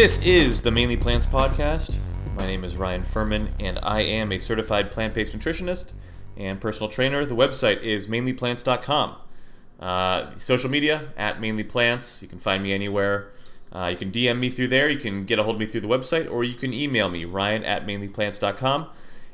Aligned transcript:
This 0.00 0.24
is 0.24 0.62
the 0.62 0.70
Mainly 0.70 0.96
Plants 0.96 1.26
Podcast. 1.26 1.98
My 2.34 2.46
name 2.46 2.64
is 2.64 2.74
Ryan 2.78 3.02
Furman, 3.02 3.50
and 3.60 3.78
I 3.82 4.00
am 4.00 4.32
a 4.32 4.38
certified 4.38 4.90
plant 4.90 5.12
based 5.12 5.36
nutritionist 5.36 5.92
and 6.38 6.58
personal 6.58 6.88
trainer. 6.88 7.22
The 7.26 7.36
website 7.36 7.82
is 7.82 8.06
mainlyplants.com. 8.06 9.16
Uh, 9.78 10.30
social 10.36 10.70
media, 10.70 11.12
at 11.18 11.38
mainlyplants. 11.38 12.22
You 12.22 12.28
can 12.28 12.38
find 12.38 12.62
me 12.62 12.72
anywhere. 12.72 13.30
Uh, 13.70 13.88
you 13.92 13.98
can 13.98 14.10
DM 14.10 14.38
me 14.38 14.48
through 14.48 14.68
there. 14.68 14.88
You 14.88 14.96
can 14.96 15.26
get 15.26 15.38
a 15.38 15.42
hold 15.42 15.56
of 15.56 15.60
me 15.60 15.66
through 15.66 15.82
the 15.82 15.88
website, 15.88 16.32
or 16.32 16.44
you 16.44 16.54
can 16.54 16.72
email 16.72 17.10
me, 17.10 17.26
ryan 17.26 17.62
at 17.62 17.86
mainlyplants.com. 17.86 18.88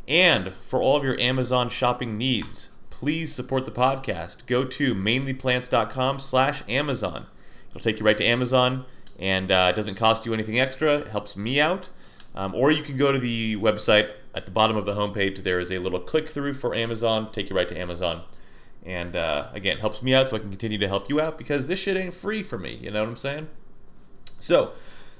And 0.09 0.53
for 0.53 0.83
all 0.83 0.97
of 0.97 1.05
your 1.05 1.17
Amazon 1.21 1.69
shopping 1.69 2.19
needs, 2.19 2.73
please 2.91 3.33
support 3.33 3.67
the 3.67 3.71
podcast. 3.71 4.47
Go 4.47 4.65
to 4.65 4.97
mainlyplants.com 4.97 6.19
slash 6.19 6.65
Amazon. 6.69 7.27
It'll 7.69 7.81
take 7.81 8.01
you 8.01 8.05
right 8.07 8.19
to 8.19 8.25
Amazon, 8.25 8.85
and 9.19 9.51
uh, 9.51 9.69
it 9.71 9.77
doesn't 9.77 9.95
cost 9.97 10.27
you 10.27 10.35
anything 10.35 10.59
extra. 10.59 10.99
It 10.99 11.09
helps 11.09 11.37
me 11.37 11.61
out. 11.61 11.91
Um, 12.35 12.55
or 12.55 12.71
you 12.71 12.83
can 12.83 12.99
go 12.99 13.13
to 13.13 13.19
the 13.19 13.57
website 13.57 14.13
at 14.35 14.45
the 14.45 14.53
bottom 14.53 14.77
of 14.77 14.85
the 14.85 14.95
homepage. 14.95 15.43
There 15.43 15.59
is 15.59 15.73
a 15.73 15.79
little 15.79 16.01
click 16.01 16.29
through 16.29 16.53
for 16.53 16.75
Amazon, 16.75 17.33
take 17.33 17.49
you 17.49 17.57
right 17.57 17.69
to 17.69 17.79
Amazon. 17.79 18.23
And 18.85 19.17
uh, 19.17 19.49
again, 19.53 19.79
helps 19.79 20.03
me 20.03 20.15
out 20.15 20.29
so 20.29 20.37
I 20.37 20.41
can 20.41 20.51
continue 20.51 20.79
to 20.79 20.87
help 20.87 21.09
you 21.09 21.21
out 21.21 21.39
because 21.39 21.67
this 21.67 21.83
shit 21.83 21.97
ain't 21.97 22.15
free 22.15 22.43
for 22.43 22.59
me. 22.59 22.79
You 22.81 22.91
know 22.91 23.01
what 23.01 23.09
I'm 23.09 23.17
saying? 23.17 23.49
So 24.39 24.73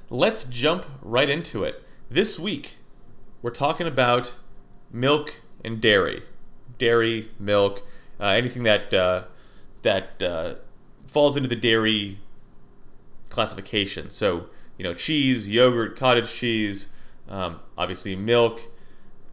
let's 0.09 0.43
jump 0.43 0.85
right 1.01 1.29
into 1.29 1.63
it. 1.63 1.83
This 2.09 2.39
week, 2.39 2.77
we're 3.41 3.49
talking 3.49 3.87
about 3.87 4.37
milk 4.91 5.41
and 5.65 5.81
dairy, 5.81 6.21
dairy, 6.77 7.29
milk, 7.39 7.83
uh, 8.19 8.27
anything 8.27 8.63
that 8.63 8.93
uh, 8.93 9.23
that 9.81 10.23
uh, 10.23 10.55
falls 11.05 11.35
into 11.35 11.49
the 11.49 11.55
dairy 11.55 12.19
classification. 13.29 14.09
So 14.09 14.49
you 14.77 14.83
know, 14.83 14.93
cheese, 14.93 15.49
yogurt, 15.49 15.97
cottage 15.97 16.31
cheese, 16.31 16.93
um, 17.27 17.59
obviously 17.77 18.15
milk, 18.15 18.61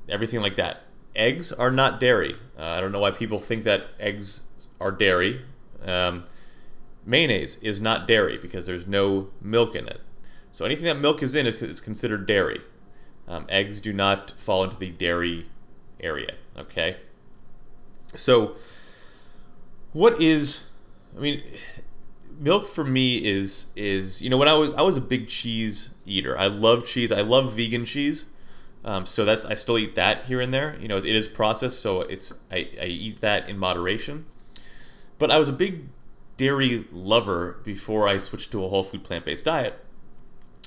everything 0.08 0.40
like 0.40 0.56
that. 0.56 0.82
Eggs 1.14 1.52
are 1.52 1.70
not 1.70 2.00
dairy. 2.00 2.34
Uh, 2.58 2.62
I 2.62 2.80
don't 2.80 2.92
know 2.92 2.98
why 3.00 3.10
people 3.10 3.38
think 3.38 3.62
that 3.64 3.88
eggs 4.00 4.68
are 4.80 4.90
dairy. 4.90 5.42
Um, 5.84 6.22
mayonnaise 7.04 7.56
is 7.56 7.80
not 7.80 8.08
dairy 8.08 8.38
because 8.38 8.66
there's 8.66 8.86
no 8.86 9.28
milk 9.40 9.76
in 9.76 9.86
it. 9.86 10.00
So 10.50 10.64
anything 10.64 10.86
that 10.86 10.98
milk 10.98 11.22
is 11.22 11.36
in 11.36 11.46
is 11.46 11.80
considered 11.80 12.26
dairy. 12.26 12.62
Um, 13.28 13.46
eggs 13.48 13.80
do 13.80 13.92
not 13.92 14.30
fall 14.32 14.64
into 14.64 14.76
the 14.76 14.90
dairy 14.90 15.46
area. 16.00 16.34
Okay. 16.56 16.96
So, 18.14 18.54
what 19.92 20.20
is? 20.20 20.70
I 21.16 21.20
mean, 21.20 21.42
milk 22.38 22.66
for 22.66 22.84
me 22.84 23.24
is 23.24 23.72
is 23.76 24.22
you 24.22 24.30
know 24.30 24.36
when 24.36 24.48
I 24.48 24.54
was 24.54 24.72
I 24.74 24.82
was 24.82 24.96
a 24.96 25.00
big 25.00 25.28
cheese 25.28 25.94
eater. 26.06 26.38
I 26.38 26.46
love 26.46 26.86
cheese. 26.86 27.12
I 27.12 27.20
love 27.20 27.54
vegan 27.54 27.84
cheese. 27.84 28.30
Um, 28.84 29.06
so 29.06 29.24
that's 29.24 29.46
I 29.46 29.54
still 29.54 29.78
eat 29.78 29.94
that 29.94 30.26
here 30.26 30.40
and 30.40 30.52
there. 30.52 30.76
You 30.78 30.88
know, 30.88 30.98
it 30.98 31.06
is 31.06 31.26
processed, 31.26 31.80
so 31.80 32.02
it's 32.02 32.34
I, 32.50 32.68
I 32.80 32.86
eat 32.86 33.20
that 33.20 33.48
in 33.48 33.58
moderation. 33.58 34.26
But 35.18 35.30
I 35.30 35.38
was 35.38 35.48
a 35.48 35.52
big 35.52 35.88
dairy 36.36 36.84
lover 36.90 37.60
before 37.64 38.08
I 38.08 38.18
switched 38.18 38.52
to 38.52 38.64
a 38.64 38.68
whole 38.68 38.82
food 38.82 39.04
plant 39.04 39.24
based 39.24 39.44
diet 39.44 39.82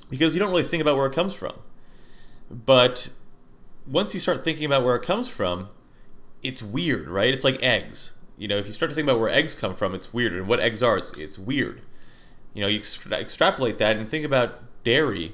because 0.10 0.34
you 0.34 0.40
don't 0.40 0.52
really 0.52 0.64
think 0.64 0.82
about 0.82 0.98
where 0.98 1.06
it 1.06 1.14
comes 1.14 1.34
from. 1.34 1.54
But 2.50 3.14
once 3.86 4.14
you 4.14 4.20
start 4.20 4.44
thinking 4.44 4.66
about 4.66 4.84
where 4.84 4.96
it 4.96 5.04
comes 5.04 5.30
from, 5.30 5.70
it's 6.42 6.64
weird, 6.64 7.08
right? 7.08 7.34
It's 7.34 7.44
like 7.44 7.62
eggs. 7.62 8.17
You 8.38 8.48
know, 8.48 8.58
if 8.58 8.68
you 8.68 8.74
start 8.74 8.92
to 8.92 8.96
think 8.96 9.08
about 9.08 9.20
where 9.20 9.30
eggs 9.30 9.56
come 9.56 9.74
from, 9.74 9.96
it's 9.96 10.14
weird. 10.14 10.34
And 10.34 10.48
what 10.48 10.60
eggs 10.60 10.84
are, 10.84 10.98
it's, 10.98 11.18
it's 11.18 11.40
weird. 11.40 11.82
You 12.54 12.62
know, 12.62 12.68
you 12.68 12.78
extra- 12.78 13.18
extrapolate 13.18 13.78
that 13.80 13.98
and 13.98 14.08
think 14.08 14.26
about 14.26 14.84
dairy, 14.84 15.34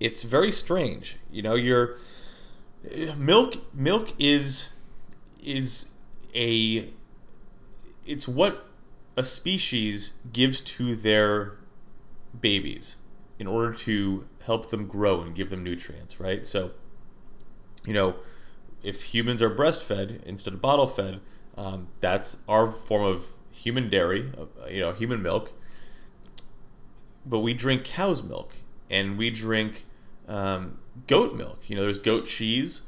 it's 0.00 0.24
very 0.24 0.50
strange. 0.50 1.16
You 1.30 1.42
know, 1.42 1.54
your 1.54 1.96
milk 3.16 3.54
milk 3.74 4.12
is 4.18 4.80
is 5.42 5.94
a 6.34 6.88
it's 8.04 8.26
what 8.26 8.66
a 9.16 9.24
species 9.24 10.20
gives 10.32 10.60
to 10.60 10.94
their 10.94 11.56
babies 12.40 12.96
in 13.38 13.46
order 13.46 13.72
to 13.72 14.26
help 14.46 14.70
them 14.70 14.86
grow 14.86 15.20
and 15.20 15.34
give 15.34 15.50
them 15.50 15.62
nutrients, 15.62 16.18
right? 16.18 16.46
So, 16.46 16.72
you 17.84 17.92
know, 17.92 18.16
if 18.82 19.14
humans 19.14 19.42
are 19.42 19.54
breastfed 19.54 20.22
instead 20.24 20.54
of 20.54 20.60
bottle 20.60 20.86
fed, 20.86 21.20
um, 21.56 21.88
that's 22.00 22.44
our 22.48 22.66
form 22.66 23.04
of 23.04 23.26
human 23.52 23.88
dairy, 23.88 24.30
you 24.70 24.80
know, 24.80 24.92
human 24.92 25.22
milk. 25.22 25.52
But 27.24 27.40
we 27.40 27.54
drink 27.54 27.84
cow's 27.84 28.22
milk 28.22 28.56
and 28.90 29.16
we 29.16 29.30
drink 29.30 29.84
um, 30.28 30.78
goat 31.06 31.36
milk. 31.36 31.68
You 31.68 31.76
know, 31.76 31.82
there's 31.82 31.98
goat 31.98 32.26
cheese. 32.26 32.82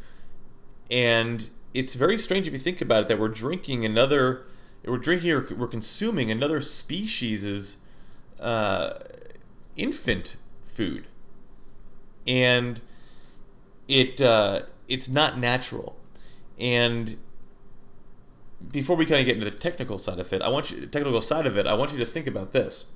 And 0.91 1.49
it's 1.73 1.95
very 1.95 2.19
strange 2.19 2.47
if 2.47 2.53
you 2.53 2.59
think 2.59 2.81
about 2.81 3.03
it 3.03 3.09
that 3.09 3.19
we're 3.19 3.29
drinking 3.29 3.85
another, 3.85 4.45
we're 4.85 4.99
drinking 4.99 5.31
or 5.33 5.47
we're 5.57 5.69
consuming 5.69 6.31
another 6.31 6.61
species's 6.61 7.85
uh, 8.41 8.95
infant 9.77 10.37
food. 10.63 11.07
And 12.27 12.81
it 13.89 14.21
uh, 14.21 14.63
it's 14.89 15.09
not 15.09 15.39
natural. 15.39 15.97
And 16.59 17.17
before 18.71 18.97
we 18.97 19.07
kind 19.07 19.21
of 19.21 19.27
get 19.27 19.37
into 19.37 19.51
the 19.51 19.57
technical 19.57 19.99
side 19.99 20.19
of 20.19 20.33
it, 20.33 20.43
I 20.43 20.49
want 20.49 20.71
you 20.71 20.87
technical 20.87 21.21
side 21.21 21.47
of 21.47 21.57
it. 21.57 21.67
I 21.67 21.75
want 21.75 21.93
you 21.93 21.99
to 21.99 22.07
think 22.07 22.27
about 22.27 22.53
this, 22.53 22.87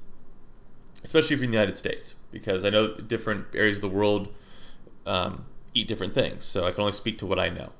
especially 1.03 1.35
if 1.35 1.41
you're 1.41 1.47
in 1.47 1.51
the 1.51 1.57
United 1.57 1.77
States, 1.77 2.17
because 2.31 2.65
I 2.65 2.71
know 2.71 2.95
different 2.95 3.55
areas 3.55 3.79
of 3.79 3.83
the 3.83 3.97
world 3.97 4.29
um, 5.07 5.47
eat 5.75 5.89
different 5.89 6.15
things. 6.15 6.45
So 6.45 6.65
I 6.65 6.71
can 6.71 6.81
only 6.81 6.93
speak 6.93 7.19
to 7.19 7.27
what 7.27 7.39
I 7.39 7.49
know. 7.49 7.73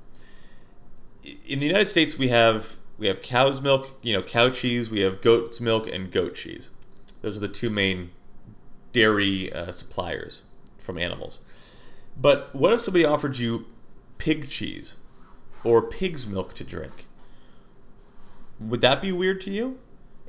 In 1.45 1.59
the 1.59 1.65
United 1.65 1.87
States, 1.87 2.17
we 2.17 2.29
have 2.29 2.77
we 2.97 3.07
have 3.07 3.21
cow's 3.21 3.61
milk, 3.61 3.97
you 4.01 4.13
know, 4.13 4.21
cow 4.21 4.49
cheese. 4.49 4.91
We 4.91 5.01
have 5.01 5.21
goat's 5.21 5.61
milk 5.61 5.87
and 5.87 6.11
goat 6.11 6.35
cheese. 6.35 6.69
Those 7.21 7.37
are 7.37 7.41
the 7.41 7.47
two 7.47 7.69
main 7.69 8.11
dairy 8.91 9.51
uh, 9.53 9.71
suppliers 9.71 10.43
from 10.77 10.97
animals. 10.97 11.39
But 12.19 12.53
what 12.53 12.73
if 12.73 12.81
somebody 12.81 13.05
offered 13.05 13.37
you 13.39 13.65
pig 14.17 14.49
cheese 14.49 14.97
or 15.63 15.81
pig's 15.81 16.27
milk 16.27 16.53
to 16.55 16.63
drink? 16.63 17.05
Would 18.59 18.81
that 18.81 19.01
be 19.01 19.11
weird 19.11 19.41
to 19.41 19.51
you? 19.51 19.79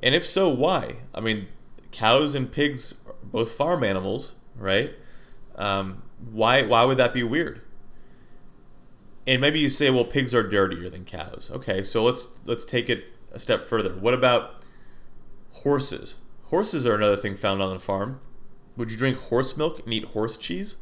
And 0.02 0.14
if 0.14 0.24
so, 0.24 0.48
why? 0.48 0.96
I 1.14 1.20
mean, 1.20 1.48
cows 1.90 2.34
and 2.34 2.50
pigs 2.50 3.04
are 3.06 3.14
both 3.22 3.52
farm 3.52 3.84
animals, 3.84 4.34
right? 4.56 4.94
Um, 5.56 6.02
why 6.30 6.62
why 6.62 6.84
would 6.84 6.98
that 6.98 7.12
be 7.12 7.22
weird? 7.22 7.62
And 9.26 9.40
maybe 9.40 9.58
you 9.58 9.68
say, 9.68 9.90
well, 9.90 10.04
pigs 10.04 10.34
are 10.34 10.42
dirtier 10.42 10.88
than 10.88 11.04
cows. 11.04 11.50
Okay, 11.52 11.82
so 11.82 12.02
let's 12.02 12.40
let's 12.44 12.64
take 12.64 12.88
it 12.88 13.04
a 13.32 13.38
step 13.38 13.60
further. 13.60 13.94
What 13.94 14.14
about 14.14 14.64
horses? 15.52 16.16
Horses 16.44 16.86
are 16.86 16.94
another 16.94 17.16
thing 17.16 17.36
found 17.36 17.62
on 17.62 17.72
the 17.72 17.78
farm. 17.78 18.20
Would 18.76 18.90
you 18.90 18.96
drink 18.96 19.18
horse 19.18 19.56
milk 19.56 19.80
and 19.84 19.92
eat 19.92 20.04
horse 20.06 20.36
cheese? 20.36 20.78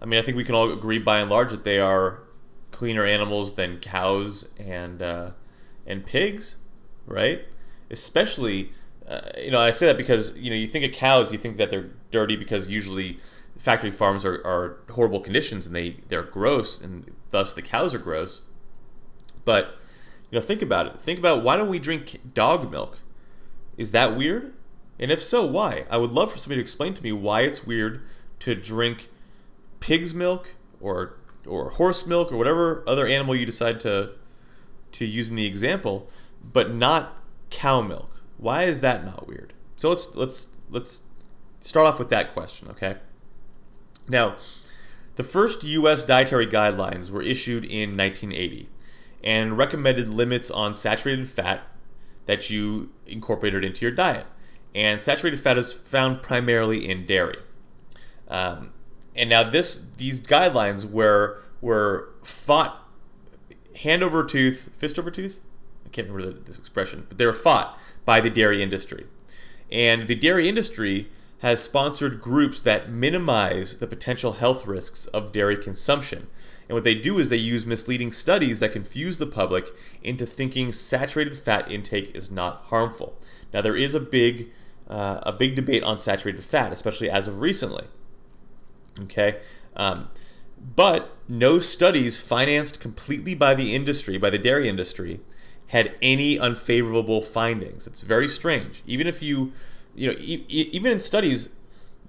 I 0.00 0.06
mean, 0.06 0.18
I 0.18 0.22
think 0.22 0.36
we 0.36 0.44
can 0.44 0.54
all 0.54 0.70
agree 0.70 0.98
by 0.98 1.20
and 1.20 1.30
large 1.30 1.50
that 1.50 1.64
they 1.64 1.80
are 1.80 2.22
cleaner 2.70 3.04
animals 3.04 3.54
than 3.54 3.78
cows 3.78 4.54
and 4.58 5.02
uh, 5.02 5.30
and 5.88 6.06
pigs, 6.06 6.58
right? 7.06 7.44
Especially, 7.90 8.70
uh, 9.08 9.20
you 9.42 9.50
know, 9.50 9.58
I 9.58 9.72
say 9.72 9.86
that 9.86 9.96
because 9.96 10.38
you 10.38 10.50
know 10.50 10.56
you 10.56 10.68
think 10.68 10.84
of 10.84 10.92
cows, 10.92 11.32
you 11.32 11.38
think 11.38 11.56
that 11.56 11.70
they're 11.70 11.90
dirty 12.12 12.36
because 12.36 12.70
usually 12.70 13.18
factory 13.58 13.90
farms 13.90 14.24
are, 14.24 14.36
are 14.46 14.78
horrible 14.90 15.18
conditions 15.18 15.66
and 15.66 15.74
they 15.74 15.96
they're 16.08 16.22
gross 16.22 16.80
and 16.80 17.12
thus 17.30 17.54
the 17.54 17.62
cows 17.62 17.94
are 17.94 17.98
gross. 17.98 18.42
But 19.44 19.78
you 20.30 20.38
know, 20.38 20.44
think 20.44 20.62
about 20.62 20.86
it. 20.86 21.00
Think 21.00 21.18
about 21.18 21.42
why 21.42 21.56
don't 21.56 21.70
we 21.70 21.78
drink 21.78 22.34
dog 22.34 22.70
milk? 22.70 23.00
Is 23.76 23.92
that 23.92 24.16
weird? 24.16 24.52
And 25.00 25.10
if 25.10 25.20
so, 25.20 25.46
why? 25.46 25.86
I 25.90 25.96
would 25.96 26.10
love 26.10 26.30
for 26.30 26.38
somebody 26.38 26.58
to 26.58 26.62
explain 26.62 26.92
to 26.94 27.02
me 27.02 27.12
why 27.12 27.42
it's 27.42 27.66
weird 27.66 28.02
to 28.40 28.54
drink 28.54 29.08
pig's 29.80 30.12
milk 30.12 30.56
or 30.80 31.14
or 31.46 31.70
horse 31.70 32.06
milk 32.06 32.30
or 32.30 32.36
whatever 32.36 32.84
other 32.86 33.06
animal 33.06 33.34
you 33.34 33.46
decide 33.46 33.80
to 33.80 34.12
to 34.92 35.04
using 35.06 35.36
the 35.36 35.46
example, 35.46 36.08
but 36.52 36.74
not 36.74 37.22
cow 37.50 37.82
milk. 37.82 38.22
Why 38.36 38.64
is 38.64 38.80
that 38.80 39.04
not 39.04 39.26
weird? 39.26 39.54
So 39.76 39.88
let's 39.88 40.14
let's 40.14 40.56
let's 40.70 41.04
start 41.60 41.86
off 41.86 41.98
with 41.98 42.10
that 42.10 42.32
question, 42.32 42.68
okay? 42.70 42.96
Now, 44.08 44.36
the 45.16 45.22
first 45.22 45.64
US 45.64 46.04
dietary 46.04 46.46
guidelines 46.46 47.10
were 47.10 47.22
issued 47.22 47.64
in 47.64 47.96
1980 47.96 48.68
and 49.22 49.58
recommended 49.58 50.08
limits 50.08 50.50
on 50.50 50.74
saturated 50.74 51.28
fat 51.28 51.62
that 52.26 52.50
you 52.50 52.90
incorporated 53.06 53.64
into 53.64 53.84
your 53.84 53.90
diet. 53.90 54.26
And 54.74 55.02
saturated 55.02 55.40
fat 55.40 55.58
is 55.58 55.72
found 55.72 56.22
primarily 56.22 56.88
in 56.88 57.06
dairy. 57.06 57.38
Um, 58.28 58.72
and 59.16 59.28
now 59.28 59.42
this 59.42 59.90
these 59.96 60.24
guidelines 60.24 60.88
were 60.88 61.42
were 61.60 62.10
fought 62.22 62.87
hand 63.82 64.02
over 64.02 64.24
tooth, 64.24 64.76
fist 64.76 64.98
over 64.98 65.10
tooth. 65.10 65.40
I 65.86 65.88
can't 65.90 66.08
remember 66.08 66.38
this 66.40 66.58
expression, 66.58 67.06
but 67.08 67.18
they 67.18 67.26
were 67.26 67.32
fought 67.32 67.78
by 68.04 68.20
the 68.20 68.30
dairy 68.30 68.62
industry, 68.62 69.06
and 69.70 70.06
the 70.06 70.14
dairy 70.14 70.48
industry 70.48 71.08
has 71.40 71.62
sponsored 71.62 72.20
groups 72.20 72.60
that 72.62 72.90
minimize 72.90 73.78
the 73.78 73.86
potential 73.86 74.32
health 74.32 74.66
risks 74.66 75.06
of 75.06 75.32
dairy 75.32 75.56
consumption. 75.56 76.26
And 76.68 76.74
what 76.74 76.84
they 76.84 76.94
do 76.94 77.18
is 77.18 77.28
they 77.28 77.36
use 77.36 77.64
misleading 77.64 78.12
studies 78.12 78.60
that 78.60 78.72
confuse 78.72 79.18
the 79.18 79.26
public 79.26 79.68
into 80.02 80.26
thinking 80.26 80.72
saturated 80.72 81.36
fat 81.36 81.70
intake 81.70 82.14
is 82.14 82.30
not 82.30 82.62
harmful. 82.66 83.16
Now 83.54 83.62
there 83.62 83.76
is 83.76 83.94
a 83.94 84.00
big 84.00 84.50
uh, 84.88 85.20
a 85.22 85.32
big 85.32 85.54
debate 85.54 85.82
on 85.82 85.98
saturated 85.98 86.42
fat, 86.42 86.72
especially 86.72 87.10
as 87.10 87.28
of 87.28 87.40
recently. 87.40 87.84
Okay, 89.02 89.38
um, 89.76 90.08
but 90.58 91.17
no 91.28 91.58
studies 91.58 92.20
financed 92.20 92.80
completely 92.80 93.34
by 93.34 93.54
the 93.54 93.74
industry, 93.74 94.16
by 94.16 94.30
the 94.30 94.38
dairy 94.38 94.68
industry, 94.68 95.20
had 95.68 95.94
any 96.00 96.38
unfavorable 96.38 97.20
findings. 97.20 97.86
It's 97.86 98.02
very 98.02 98.28
strange. 98.28 98.82
Even 98.86 99.06
if 99.06 99.22
you, 99.22 99.52
you 99.94 100.08
know, 100.08 100.18
e- 100.18 100.44
even 100.48 100.92
in 100.92 100.98
studies, 100.98 101.56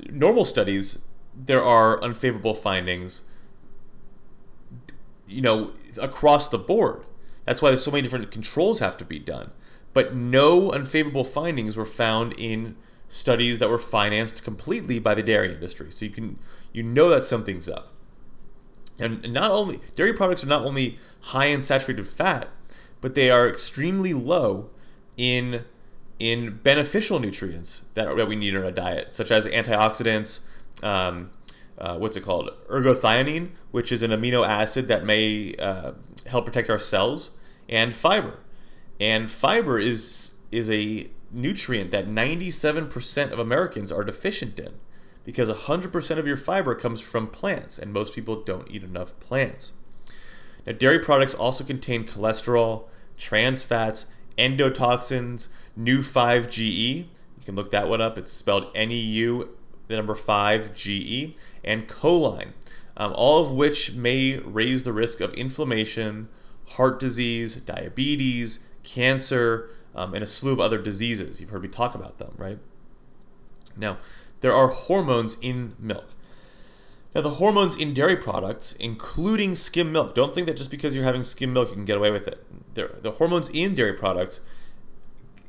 normal 0.10 0.46
studies, 0.46 1.06
there 1.36 1.62
are 1.62 2.02
unfavorable 2.02 2.54
findings. 2.54 3.24
You 5.28 5.42
know, 5.42 5.72
across 6.02 6.48
the 6.48 6.58
board. 6.58 7.06
That's 7.46 7.62
why 7.62 7.70
there's 7.70 7.84
so 7.84 7.92
many 7.92 8.04
different 8.04 8.32
controls 8.32 8.80
have 8.80 8.98
to 8.98 9.06
be 9.06 9.20
done. 9.20 9.52
But 9.94 10.16
no 10.16 10.72
unfavorable 10.72 11.24
findings 11.24 11.76
were 11.76 11.86
found 11.86 12.34
in 12.34 12.76
studies 13.08 13.60
that 13.60 13.70
were 13.70 13.80
financed 13.80 14.44
completely 14.44 15.00
by 15.00 15.16
the 15.16 15.24
dairy 15.24 15.54
industry. 15.54 15.92
So 15.92 16.06
you 16.06 16.12
can 16.12 16.40
you 16.72 16.84
know 16.84 17.10
that 17.10 17.26
something's 17.26 17.68
up. 17.68 17.90
And 19.00 19.32
not 19.34 19.52
only 19.52 19.80
dairy 19.96 20.14
products 20.14 20.44
are 20.44 20.48
not 20.48 20.66
only 20.66 20.98
high 21.22 21.48
in 21.48 21.62
saturated 21.62 22.08
fat, 22.08 22.50
but 23.02 23.16
they 23.16 23.32
are 23.32 23.48
extremely 23.48 24.14
low 24.14 24.70
in 25.18 25.66
in 26.20 26.58
beneficial 26.64 27.18
nutrients 27.20 27.90
that, 27.94 28.14
that 28.18 28.28
we 28.28 28.36
need 28.36 28.54
in 28.54 28.62
our 28.62 28.72
diet, 28.72 29.14
such 29.14 29.32
as 29.32 29.48
antioxidants. 29.48 30.48
Um, 30.84 31.32
uh, 31.78 31.98
what's 31.98 32.18
it 32.18 32.24
called? 32.24 32.52
Ergothioneine, 32.70 33.52
which 33.72 33.90
is 33.92 34.04
an 34.04 34.12
amino 34.12 34.46
acid 34.46 34.90
that 34.90 35.06
may 35.06 35.56
uh, 35.56 35.94
help 36.30 36.46
protect 36.46 36.70
our 36.70 36.80
cells, 36.80 37.32
and 37.70 37.96
fiber. 37.96 38.40
And 39.00 39.32
fiber 39.32 39.80
is 39.80 40.46
is 40.52 40.70
a 40.70 41.10
nutrient 41.32 41.92
that 41.92 42.08
97% 42.08 43.32
of 43.32 43.38
Americans 43.38 43.92
are 43.92 44.04
deficient 44.04 44.60
in 44.60 44.74
because 45.30 45.54
100% 45.68 46.18
of 46.18 46.26
your 46.26 46.36
fiber 46.36 46.74
comes 46.74 47.00
from 47.00 47.28
plants, 47.28 47.78
and 47.78 47.94
most 47.94 48.16
people 48.16 48.42
don't 48.42 48.68
eat 48.72 48.82
enough 48.82 49.20
plants. 49.20 49.74
Now, 50.66 50.74
dairy 50.74 50.98
products 50.98 51.36
also 51.36 51.64
contain 51.64 52.04
cholesterol, 52.04 52.86
trans 53.16 53.64
fats, 53.64 54.12
endotoxins, 54.40 55.54
Neu5Ge. 55.80 56.96
You 57.38 57.46
can 57.46 57.56
look 57.56 57.70
that 57.70 57.88
one 57.88 58.02
up. 58.02 58.18
It's 58.18 58.32
spelled 58.32 58.72
N 58.74 58.90
E 58.90 59.00
U, 59.00 59.56
the 59.88 59.98
number 59.98 60.16
5 60.16 60.74
GE, 60.74 61.38
and 61.64 61.88
choline, 61.88 62.54
um, 62.98 63.14
all 63.16 63.40
of 63.40 63.52
which 63.52 63.94
may 63.94 64.40
raise 64.40 64.84
the 64.84 64.94
risk 64.94 65.22
of 65.22 65.32
inflammation, 65.36 66.28
heart 66.70 67.00
disease, 67.00 67.56
diabetes, 67.58 68.68
cancer, 68.82 69.70
um, 69.94 70.16
and 70.16 70.24
a 70.24 70.28
slew 70.28 70.54
of 70.54 70.60
other 70.60 70.80
diseases. 70.80 71.40
You've 71.40 71.52
heard 71.52 71.62
me 71.62 71.68
talk 71.68 71.94
about 71.94 72.18
them, 72.18 72.34
right? 72.36 72.58
Now, 73.78 74.00
there 74.42 74.54
are 74.54 74.68
hormones 74.68 75.38
in 75.42 75.76
milk. 75.80 76.14
Now, 77.14 77.22
the 77.22 77.32
hormones 77.32 77.76
in 77.76 77.94
dairy 77.94 78.16
products, 78.16 78.74
including 78.74 79.56
skim 79.56 79.92
milk, 79.92 80.14
don't 80.14 80.34
think 80.34 80.46
that 80.48 80.58
just 80.58 80.70
because 80.70 80.96
you're 80.96 81.06
having 81.06 81.24
skim 81.24 81.54
milk 81.54 81.70
you 81.70 81.76
can 81.76 81.86
get 81.86 81.98
away 81.98 82.12
with 82.12 82.28
it. 82.28 82.46
the 82.76 83.12
hormones 83.18 83.50
in 83.50 83.74
dairy 83.74 83.94
products, 83.94 84.42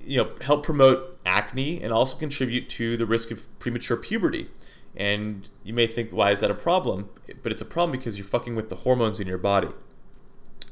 you 0.04 0.16
know, 0.16 0.31
help 0.40 0.64
promote 0.64 1.19
acne 1.26 1.82
and 1.82 1.92
also 1.92 2.19
contribute 2.19 2.69
to 2.70 2.96
the 2.96 3.04
risk 3.04 3.31
of 3.31 3.46
premature 3.58 3.96
puberty. 3.96 4.48
And 4.96 5.48
you 5.62 5.72
may 5.75 5.86
think, 5.86 6.10
why 6.10 6.31
is 6.31 6.40
that 6.40 6.50
a 6.50 6.54
problem? 6.54 7.10
But 7.43 7.52
it's 7.52 7.62
a 7.62 7.66
problem 7.66 7.93
because 7.93 8.19
you're 8.19 8.26
fucking 8.26 8.56
with 8.56 8.70
the 8.70 8.76
hormones 8.76 9.20
in 9.20 9.26
your 9.26 9.38
body, 9.38 9.69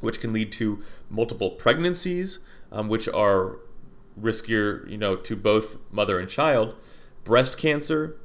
which 0.00 0.21
can 0.21 0.32
lead 0.32 0.50
to 0.53 0.82
multiple 1.09 1.50
pregnancies, 1.50 2.47
um, 2.73 2.88
which 2.88 3.09
are 3.09 3.59
riskier, 4.21 4.88
you 4.91 4.99
know, 4.99 5.17
to 5.17 5.37
both 5.37 5.79
mother 5.93 6.19
and 6.19 6.29
child, 6.29 6.75
breast 7.29 7.59
cancer, 7.59 8.17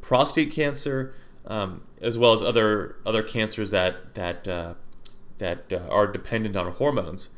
prostate 0.00 0.52
cancer, 0.52 1.14
um, 1.46 1.82
as 2.02 2.18
well 2.18 2.32
as 2.32 2.42
other 2.42 2.96
other 3.06 3.22
cancers 3.22 3.70
that 3.70 4.14
that 4.14 4.48
uh, 4.48 4.74
that 5.38 5.72
uh, 5.72 5.88
are 5.88 6.10
dependent 6.10 6.56
on 6.56 6.72
hormones, 6.72 7.30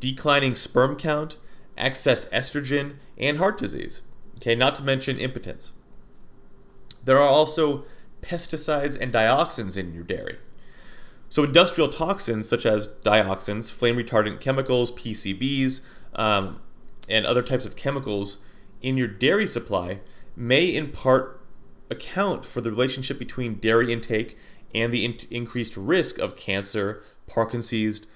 declining 0.00 0.56
sperm 0.56 0.96
count, 0.96 1.38
excess 1.78 2.28
estrogen, 2.30 2.96
and 3.16 3.38
heart 3.38 3.56
disease. 3.56 4.02
Okay, 4.38 4.56
not 4.56 4.74
to 4.74 4.82
mention 4.82 5.18
impotence. 5.18 5.72
There 7.04 7.16
are 7.16 7.22
also 7.22 7.84
pesticides 8.20 9.00
and 9.00 9.12
dioxins 9.12 9.78
in 9.78 9.94
your 9.94 10.02
dairy. 10.02 10.38
So, 11.28 11.44
industrial 11.44 11.90
toxins 11.90 12.48
such 12.48 12.66
as 12.66 12.88
dioxins, 12.88 13.72
flame 13.72 13.96
retardant 13.96 14.40
chemicals, 14.40 14.90
PCBs, 14.90 15.86
um, 16.14 16.60
and 17.08 17.24
other 17.24 17.42
types 17.42 17.66
of 17.66 17.76
chemicals 17.76 18.44
in 18.82 18.96
your 18.96 19.06
dairy 19.06 19.46
supply 19.46 20.00
may 20.36 20.64
in 20.66 20.90
part 20.90 21.40
account 21.90 22.44
for 22.44 22.60
the 22.60 22.70
relationship 22.70 23.18
between 23.18 23.54
dairy 23.54 23.92
intake 23.92 24.36
and 24.74 24.92
the 24.92 25.04
in- 25.04 25.16
increased 25.30 25.76
risk 25.76 26.18
of 26.18 26.36
cancer, 26.36 27.02
Parkinson's, 27.26 28.06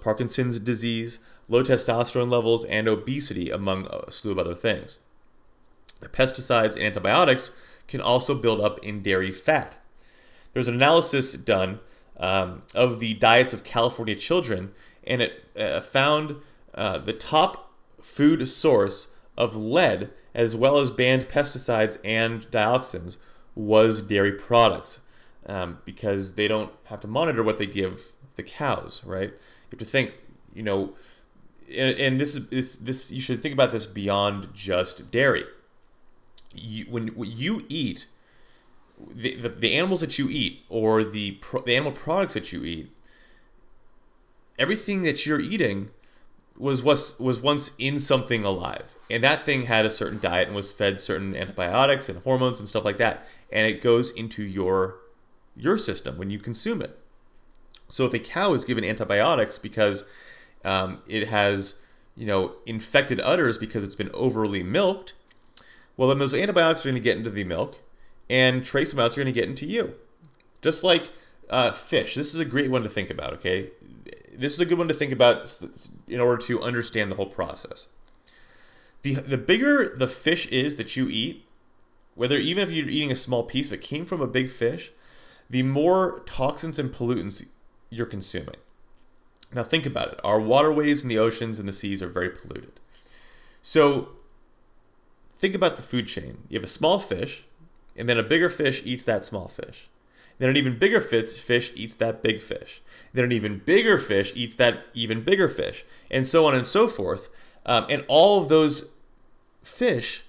Parkinson's 0.00 0.60
disease, 0.60 1.24
low 1.48 1.62
testosterone 1.62 2.30
levels, 2.30 2.64
and 2.64 2.86
obesity, 2.86 3.50
among 3.50 3.86
a 3.86 4.10
slew 4.10 4.32
of 4.32 4.38
other 4.38 4.54
things. 4.54 5.00
Pesticides 6.02 6.74
and 6.74 6.84
antibiotics 6.84 7.50
can 7.88 8.00
also 8.00 8.34
build 8.34 8.60
up 8.60 8.78
in 8.80 9.00
dairy 9.00 9.32
fat. 9.32 9.78
There's 10.52 10.68
an 10.68 10.74
analysis 10.74 11.32
done 11.32 11.80
um, 12.18 12.60
of 12.74 13.00
the 13.00 13.14
diets 13.14 13.54
of 13.54 13.64
California 13.64 14.14
children, 14.14 14.72
and 15.06 15.22
it 15.22 15.44
uh, 15.58 15.80
found 15.80 16.36
uh, 16.74 16.98
the 16.98 17.12
top 17.12 17.72
food 18.00 18.46
source 18.48 19.16
of 19.36 19.56
lead, 19.56 20.10
as 20.34 20.56
well 20.56 20.78
as 20.78 20.90
banned 20.90 21.28
pesticides 21.28 21.98
and 22.04 22.50
dioxins, 22.50 23.18
was 23.54 24.02
dairy 24.02 24.32
products, 24.32 25.06
um, 25.46 25.78
because 25.84 26.34
they 26.34 26.48
don't 26.48 26.72
have 26.86 27.00
to 27.00 27.08
monitor 27.08 27.42
what 27.42 27.58
they 27.58 27.66
give 27.66 28.00
the 28.34 28.42
cows, 28.42 29.04
right? 29.04 29.30
You 29.30 29.38
have 29.70 29.78
to 29.78 29.84
think, 29.84 30.18
you 30.52 30.62
know, 30.62 30.94
and, 31.68 31.94
and 31.96 32.20
this 32.20 32.34
is 32.34 32.50
this 32.50 32.76
this 32.76 33.12
you 33.12 33.20
should 33.20 33.40
think 33.40 33.54
about 33.54 33.70
this 33.70 33.86
beyond 33.86 34.52
just 34.54 35.10
dairy. 35.10 35.44
You, 36.54 36.84
when, 36.90 37.08
when 37.08 37.30
you 37.32 37.64
eat 37.68 38.06
the, 39.10 39.34
the, 39.36 39.48
the 39.48 39.74
animals 39.74 40.00
that 40.00 40.18
you 40.18 40.28
eat 40.30 40.64
or 40.68 41.02
the, 41.04 41.32
pro, 41.32 41.62
the 41.62 41.74
animal 41.74 41.92
products 41.92 42.34
that 42.34 42.52
you 42.52 42.64
eat, 42.64 42.90
everything 44.58 45.02
that 45.02 45.26
you're 45.26 45.40
eating 45.40 45.90
was 46.56 46.82
was 46.82 47.18
was 47.18 47.40
once 47.40 47.74
in 47.78 47.98
something 47.98 48.44
alive, 48.44 48.94
and 49.10 49.24
that 49.24 49.42
thing 49.42 49.66
had 49.66 49.84
a 49.84 49.90
certain 49.90 50.20
diet 50.20 50.46
and 50.46 50.56
was 50.56 50.72
fed 50.72 51.00
certain 51.00 51.34
antibiotics 51.34 52.08
and 52.08 52.22
hormones 52.22 52.60
and 52.60 52.68
stuff 52.68 52.84
like 52.84 52.98
that, 52.98 53.26
and 53.52 53.66
it 53.66 53.80
goes 53.80 54.12
into 54.12 54.42
your 54.42 54.98
your 55.56 55.76
system 55.76 56.16
when 56.16 56.30
you 56.30 56.38
consume 56.38 56.80
it. 56.80 56.98
So 57.88 58.06
if 58.06 58.14
a 58.14 58.18
cow 58.18 58.54
is 58.54 58.64
given 58.64 58.84
antibiotics 58.84 59.58
because 59.58 60.04
um, 60.64 61.02
it 61.06 61.28
has 61.28 61.84
you 62.16 62.26
know 62.26 62.54
infected 62.66 63.20
udders 63.20 63.58
because 63.58 63.84
it's 63.84 63.96
been 63.96 64.10
overly 64.14 64.62
milked, 64.62 65.14
well 65.96 66.08
then 66.08 66.18
those 66.18 66.34
antibiotics 66.34 66.86
are 66.86 66.90
going 66.90 67.02
to 67.02 67.04
get 67.04 67.16
into 67.16 67.30
the 67.30 67.44
milk, 67.44 67.82
and 68.30 68.64
trace 68.64 68.92
amounts 68.92 69.18
are 69.18 69.22
going 69.22 69.32
to 69.32 69.40
get 69.40 69.48
into 69.48 69.66
you. 69.66 69.94
Just 70.62 70.84
like 70.84 71.10
uh, 71.50 71.72
fish. 71.72 72.14
This 72.14 72.34
is 72.34 72.40
a 72.40 72.44
great 72.44 72.70
one 72.70 72.82
to 72.82 72.88
think 72.88 73.10
about, 73.10 73.32
okay? 73.34 73.70
This 74.36 74.54
is 74.54 74.60
a 74.60 74.66
good 74.66 74.78
one 74.78 74.88
to 74.88 74.94
think 74.94 75.12
about 75.12 75.60
in 76.08 76.20
order 76.20 76.40
to 76.42 76.60
understand 76.60 77.10
the 77.10 77.16
whole 77.16 77.26
process. 77.26 77.86
The, 79.02 79.14
the 79.14 79.38
bigger 79.38 79.94
the 79.96 80.08
fish 80.08 80.46
is 80.48 80.76
that 80.76 80.96
you 80.96 81.08
eat, 81.10 81.46
whether 82.14 82.36
even 82.36 82.62
if 82.62 82.70
you're 82.70 82.88
eating 82.88 83.12
a 83.12 83.16
small 83.16 83.42
piece, 83.42 83.70
it 83.70 83.80
came 83.80 84.04
from 84.06 84.20
a 84.20 84.26
big 84.26 84.50
fish, 84.50 84.92
the 85.50 85.62
more 85.62 86.22
toxins 86.26 86.78
and 86.78 86.90
pollutants 86.90 87.50
you're 87.90 88.06
consuming. 88.06 88.56
Now, 89.52 89.62
think 89.62 89.86
about 89.86 90.08
it. 90.08 90.20
Our 90.24 90.40
waterways 90.40 91.02
and 91.02 91.10
the 91.10 91.18
oceans 91.18 91.60
and 91.60 91.68
the 91.68 91.72
seas 91.72 92.02
are 92.02 92.08
very 92.08 92.30
polluted. 92.30 92.80
So, 93.62 94.08
think 95.36 95.54
about 95.54 95.76
the 95.76 95.82
food 95.82 96.06
chain. 96.06 96.38
You 96.48 96.56
have 96.56 96.64
a 96.64 96.68
small 96.68 96.98
fish, 96.98 97.44
and 97.96 98.08
then 98.08 98.18
a 98.18 98.22
bigger 98.22 98.48
fish 98.48 98.82
eats 98.84 99.04
that 99.04 99.24
small 99.24 99.48
fish. 99.48 99.88
Then 100.38 100.48
an 100.48 100.56
even 100.56 100.78
bigger 100.78 101.00
fish 101.00 101.72
eats 101.76 101.96
that 101.96 102.22
big 102.22 102.40
fish. 102.40 102.82
Then 103.12 103.24
an 103.24 103.32
even 103.32 103.58
bigger 103.58 103.98
fish 103.98 104.32
eats 104.34 104.54
that 104.56 104.84
even 104.92 105.22
bigger 105.22 105.48
fish, 105.48 105.84
and 106.10 106.26
so 106.26 106.46
on 106.46 106.54
and 106.54 106.66
so 106.66 106.88
forth. 106.88 107.28
Um, 107.66 107.86
and 107.88 108.04
all 108.08 108.42
of 108.42 108.48
those 108.48 108.94
fish 109.62 110.24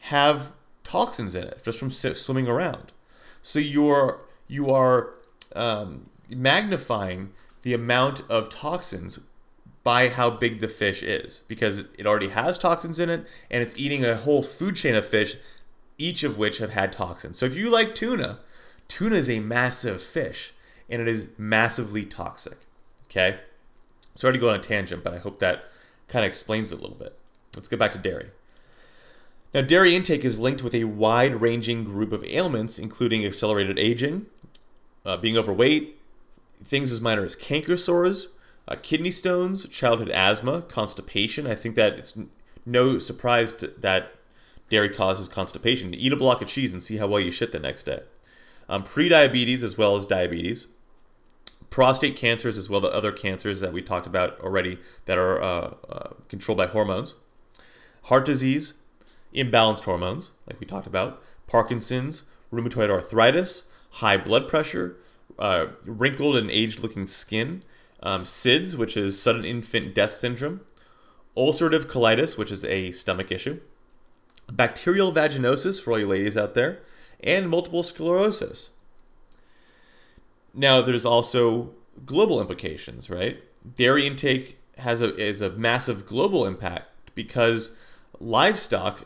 have 0.00 0.52
toxins 0.84 1.34
in 1.34 1.44
it 1.44 1.60
just 1.64 1.80
from 1.80 1.90
swimming 1.90 2.48
around. 2.48 2.92
So 3.42 3.58
you're 3.58 4.20
you 4.46 4.68
are 4.68 5.14
um, 5.56 6.10
magnifying 6.30 7.32
the 7.62 7.74
amount 7.74 8.22
of 8.30 8.48
toxins 8.48 9.26
by 9.82 10.08
how 10.08 10.30
big 10.30 10.60
the 10.60 10.68
fish 10.68 11.02
is 11.02 11.44
because 11.48 11.80
it 11.98 12.06
already 12.06 12.28
has 12.28 12.58
toxins 12.58 13.00
in 13.00 13.08
it 13.08 13.26
and 13.50 13.62
it's 13.62 13.78
eating 13.78 14.04
a 14.04 14.16
whole 14.16 14.42
food 14.42 14.76
chain 14.76 14.94
of 14.94 15.04
fish 15.04 15.36
each 15.96 16.22
of 16.22 16.38
which 16.38 16.58
have 16.58 16.70
had 16.70 16.92
toxins. 16.92 17.38
So 17.38 17.46
if 17.46 17.56
you 17.56 17.70
like 17.70 17.94
tuna, 17.94 18.38
tuna 18.88 19.16
is 19.16 19.30
a 19.30 19.40
massive 19.40 20.00
fish 20.00 20.52
and 20.88 21.00
it 21.00 21.08
is 21.08 21.30
massively 21.38 22.04
toxic. 22.04 22.58
Okay? 23.04 23.38
Sorry 24.14 24.32
to 24.32 24.38
go 24.38 24.48
on 24.48 24.56
a 24.56 24.58
tangent, 24.58 25.04
but 25.04 25.14
I 25.14 25.18
hope 25.18 25.38
that 25.38 25.64
kind 26.08 26.24
of 26.24 26.28
explains 26.28 26.72
it 26.72 26.78
a 26.78 26.82
little 26.82 26.96
bit. 26.96 27.18
Let's 27.54 27.68
get 27.68 27.78
back 27.78 27.92
to 27.92 27.98
dairy. 27.98 28.30
Now, 29.54 29.62
dairy 29.62 29.94
intake 29.94 30.24
is 30.24 30.38
linked 30.38 30.62
with 30.62 30.74
a 30.74 30.84
wide 30.84 31.40
ranging 31.40 31.84
group 31.84 32.12
of 32.12 32.24
ailments, 32.24 32.78
including 32.78 33.24
accelerated 33.24 33.78
aging, 33.78 34.26
uh, 35.06 35.16
being 35.16 35.38
overweight, 35.38 35.98
things 36.62 36.92
as 36.92 37.00
minor 37.00 37.22
as 37.22 37.34
canker 37.34 37.76
sores, 37.76 38.28
uh, 38.66 38.76
kidney 38.82 39.10
stones, 39.10 39.66
childhood 39.68 40.10
asthma, 40.10 40.62
constipation. 40.62 41.46
I 41.46 41.54
think 41.54 41.76
that 41.76 41.94
it's 41.94 42.18
no 42.66 42.98
surprise 42.98 43.52
to, 43.54 43.68
that 43.68 44.12
dairy 44.68 44.90
causes 44.90 45.28
constipation. 45.28 45.94
Eat 45.94 46.12
a 46.12 46.16
block 46.16 46.42
of 46.42 46.48
cheese 46.48 46.74
and 46.74 46.82
see 46.82 46.98
how 46.98 47.06
well 47.06 47.20
you 47.20 47.30
shit 47.30 47.52
the 47.52 47.58
next 47.58 47.84
day. 47.84 48.00
Um, 48.68 48.82
pre-diabetes 48.82 49.62
as 49.62 49.78
well 49.78 49.94
as 49.94 50.04
diabetes, 50.04 50.66
prostate 51.70 52.16
cancers 52.16 52.58
as 52.58 52.68
well 52.68 52.84
as 52.86 52.92
other 52.92 53.12
cancers 53.12 53.60
that 53.60 53.72
we 53.72 53.82
talked 53.82 54.06
about 54.06 54.38
already 54.40 54.78
that 55.06 55.18
are 55.18 55.40
uh, 55.40 55.74
uh, 55.88 56.10
controlled 56.28 56.58
by 56.58 56.66
hormones, 56.66 57.14
heart 58.04 58.24
disease, 58.24 58.74
imbalanced 59.34 59.84
hormones 59.84 60.32
like 60.46 60.60
we 60.60 60.66
talked 60.66 60.86
about, 60.86 61.22
Parkinson's, 61.46 62.30
rheumatoid 62.52 62.90
arthritis, 62.90 63.70
high 63.92 64.16
blood 64.16 64.48
pressure, 64.48 64.96
uh, 65.38 65.66
wrinkled 65.86 66.36
and 66.36 66.50
aged-looking 66.50 67.06
skin, 67.06 67.62
um, 68.02 68.22
SIDS, 68.22 68.76
which 68.76 68.96
is 68.96 69.20
sudden 69.20 69.44
infant 69.44 69.94
death 69.94 70.12
syndrome, 70.12 70.60
ulcerative 71.36 71.86
colitis, 71.86 72.38
which 72.38 72.50
is 72.50 72.64
a 72.64 72.90
stomach 72.92 73.30
issue, 73.30 73.60
bacterial 74.50 75.12
vaginosis 75.12 75.82
for 75.82 75.92
all 75.92 75.98
you 75.98 76.06
ladies 76.06 76.36
out 76.36 76.54
there, 76.54 76.80
and 77.20 77.48
multiple 77.48 77.82
sclerosis. 77.82 78.70
Now, 80.54 80.80
there's 80.80 81.06
also 81.06 81.74
global 82.04 82.40
implications, 82.40 83.10
right? 83.10 83.42
Dairy 83.76 84.06
intake 84.06 84.58
has 84.78 85.02
a 85.02 85.14
is 85.16 85.40
a 85.40 85.50
massive 85.50 86.06
global 86.06 86.46
impact 86.46 86.84
because 87.14 87.84
livestock 88.20 89.04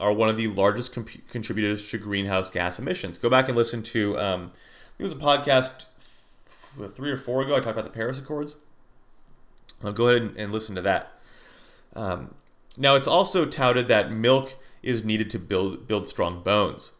are 0.00 0.12
one 0.12 0.28
of 0.28 0.36
the 0.36 0.48
largest 0.48 0.94
comp- 0.94 1.28
contributors 1.28 1.90
to 1.90 1.98
greenhouse 1.98 2.50
gas 2.50 2.78
emissions. 2.78 3.18
Go 3.18 3.30
back 3.30 3.48
and 3.48 3.56
listen 3.56 3.82
to 3.84 4.18
um, 4.18 4.50
it 4.98 5.02
was 5.02 5.12
a 5.12 5.16
podcast 5.16 5.86
th- 6.76 6.90
three 6.90 7.10
or 7.10 7.16
four 7.16 7.42
ago. 7.42 7.52
I 7.54 7.60
talked 7.60 7.78
about 7.78 7.84
the 7.84 7.90
Paris 7.90 8.18
Accords. 8.18 8.56
I'll 9.82 9.92
go 9.92 10.08
ahead 10.08 10.22
and, 10.22 10.36
and 10.36 10.52
listen 10.52 10.74
to 10.76 10.82
that. 10.82 11.12
Um, 11.94 12.34
now, 12.76 12.96
it's 12.96 13.06
also 13.06 13.44
touted 13.46 13.88
that 13.88 14.10
milk 14.10 14.56
is 14.82 15.04
needed 15.04 15.30
to 15.30 15.38
build 15.38 15.86
build 15.86 16.08
strong 16.08 16.42
bones, 16.42 16.92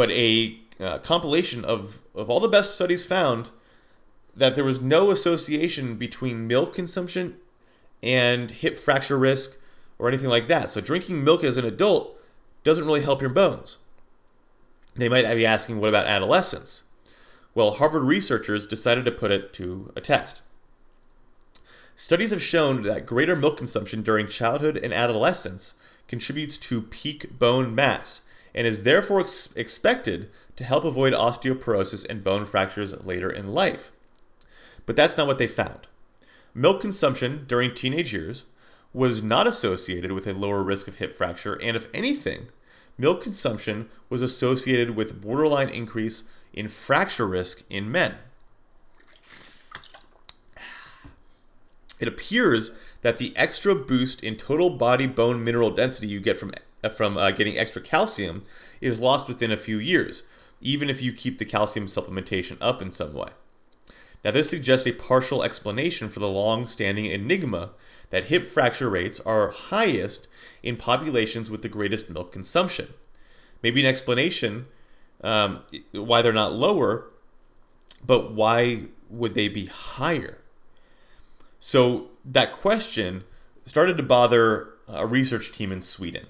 but 0.00 0.10
a 0.12 0.58
uh, 0.80 0.96
compilation 1.00 1.62
of 1.62 2.00
of 2.14 2.30
all 2.30 2.40
the 2.40 2.48
best 2.48 2.74
studies 2.74 3.04
found 3.04 3.50
that 4.34 4.54
there 4.54 4.64
was 4.64 4.80
no 4.80 5.10
association 5.10 5.96
between 5.96 6.46
milk 6.46 6.72
consumption 6.72 7.36
and 8.02 8.50
hip 8.50 8.78
fracture 8.78 9.18
risk 9.18 9.60
or 9.98 10.08
anything 10.08 10.30
like 10.30 10.46
that. 10.46 10.70
So 10.70 10.80
drinking 10.80 11.22
milk 11.22 11.44
as 11.44 11.58
an 11.58 11.66
adult 11.66 12.18
doesn't 12.64 12.86
really 12.86 13.02
help 13.02 13.20
your 13.20 13.28
bones. 13.28 13.76
They 14.96 15.10
might 15.10 15.30
be 15.34 15.44
asking, 15.44 15.78
what 15.78 15.90
about 15.90 16.06
adolescence? 16.06 16.84
Well, 17.54 17.72
Harvard 17.72 18.04
researchers 18.04 18.66
decided 18.66 19.04
to 19.04 19.12
put 19.12 19.30
it 19.30 19.52
to 19.54 19.92
a 19.94 20.00
test. 20.00 20.40
Studies 21.94 22.30
have 22.30 22.40
shown 22.40 22.84
that 22.84 23.04
greater 23.04 23.36
milk 23.36 23.58
consumption 23.58 24.00
during 24.00 24.28
childhood 24.28 24.78
and 24.78 24.94
adolescence 24.94 25.78
contributes 26.08 26.56
to 26.56 26.80
peak 26.80 27.38
bone 27.38 27.74
mass 27.74 28.22
and 28.54 28.66
is 28.66 28.82
therefore 28.82 29.20
ex- 29.20 29.54
expected 29.56 30.30
to 30.56 30.64
help 30.64 30.84
avoid 30.84 31.12
osteoporosis 31.12 32.08
and 32.08 32.24
bone 32.24 32.44
fractures 32.44 33.04
later 33.04 33.30
in 33.30 33.48
life. 33.48 33.92
But 34.86 34.96
that's 34.96 35.16
not 35.16 35.26
what 35.26 35.38
they 35.38 35.46
found. 35.46 35.86
Milk 36.54 36.80
consumption 36.80 37.44
during 37.46 37.74
teenage 37.74 38.12
years 38.12 38.46
was 38.92 39.22
not 39.22 39.46
associated 39.46 40.12
with 40.12 40.26
a 40.26 40.32
lower 40.32 40.62
risk 40.62 40.88
of 40.88 40.96
hip 40.96 41.14
fracture, 41.14 41.54
and 41.54 41.76
if 41.76 41.86
anything, 41.94 42.48
milk 42.98 43.22
consumption 43.22 43.88
was 44.08 44.20
associated 44.20 44.96
with 44.96 45.20
borderline 45.22 45.68
increase 45.68 46.32
in 46.52 46.66
fracture 46.66 47.26
risk 47.26 47.64
in 47.70 47.90
men. 47.90 48.16
It 52.00 52.08
appears 52.08 52.72
that 53.02 53.18
the 53.18 53.32
extra 53.36 53.74
boost 53.74 54.24
in 54.24 54.36
total 54.36 54.70
body 54.70 55.06
bone 55.06 55.44
mineral 55.44 55.70
density 55.70 56.08
you 56.08 56.18
get 56.18 56.38
from 56.38 56.50
from 56.88 57.16
uh, 57.16 57.30
getting 57.30 57.58
extra 57.58 57.82
calcium 57.82 58.42
is 58.80 59.00
lost 59.00 59.28
within 59.28 59.52
a 59.52 59.56
few 59.56 59.78
years, 59.78 60.22
even 60.60 60.88
if 60.88 61.02
you 61.02 61.12
keep 61.12 61.38
the 61.38 61.44
calcium 61.44 61.86
supplementation 61.86 62.56
up 62.60 62.80
in 62.80 62.90
some 62.90 63.12
way. 63.12 63.30
Now, 64.24 64.32
this 64.32 64.50
suggests 64.50 64.86
a 64.86 64.92
partial 64.92 65.42
explanation 65.42 66.08
for 66.10 66.20
the 66.20 66.28
long 66.28 66.66
standing 66.66 67.06
enigma 67.06 67.70
that 68.10 68.24
hip 68.24 68.44
fracture 68.44 68.90
rates 68.90 69.20
are 69.20 69.50
highest 69.50 70.28
in 70.62 70.76
populations 70.76 71.50
with 71.50 71.62
the 71.62 71.68
greatest 71.68 72.10
milk 72.10 72.32
consumption. 72.32 72.88
Maybe 73.62 73.80
an 73.80 73.86
explanation 73.86 74.66
um, 75.22 75.60
why 75.92 76.22
they're 76.22 76.32
not 76.32 76.52
lower, 76.52 77.06
but 78.04 78.32
why 78.32 78.84
would 79.08 79.34
they 79.34 79.48
be 79.48 79.66
higher? 79.66 80.38
So 81.58 82.08
that 82.24 82.52
question 82.52 83.24
started 83.64 83.96
to 83.98 84.02
bother 84.02 84.70
a 84.88 85.06
research 85.06 85.52
team 85.52 85.72
in 85.72 85.82
Sweden. 85.82 86.26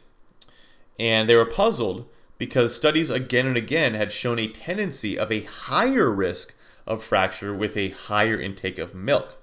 And 1.01 1.27
they 1.27 1.35
were 1.35 1.47
puzzled 1.47 2.07
because 2.37 2.77
studies 2.77 3.09
again 3.09 3.47
and 3.47 3.57
again 3.57 3.95
had 3.95 4.13
shown 4.13 4.39
a 4.39 4.47
tendency 4.47 5.19
of 5.19 5.33
a 5.33 5.45
higher 5.45 6.11
risk 6.11 6.55
of 6.87 7.03
fracture 7.03 7.55
with 7.55 7.75
a 7.75 7.89
higher 7.89 8.39
intake 8.39 8.79
of 8.79 8.95
milk. 8.95 9.39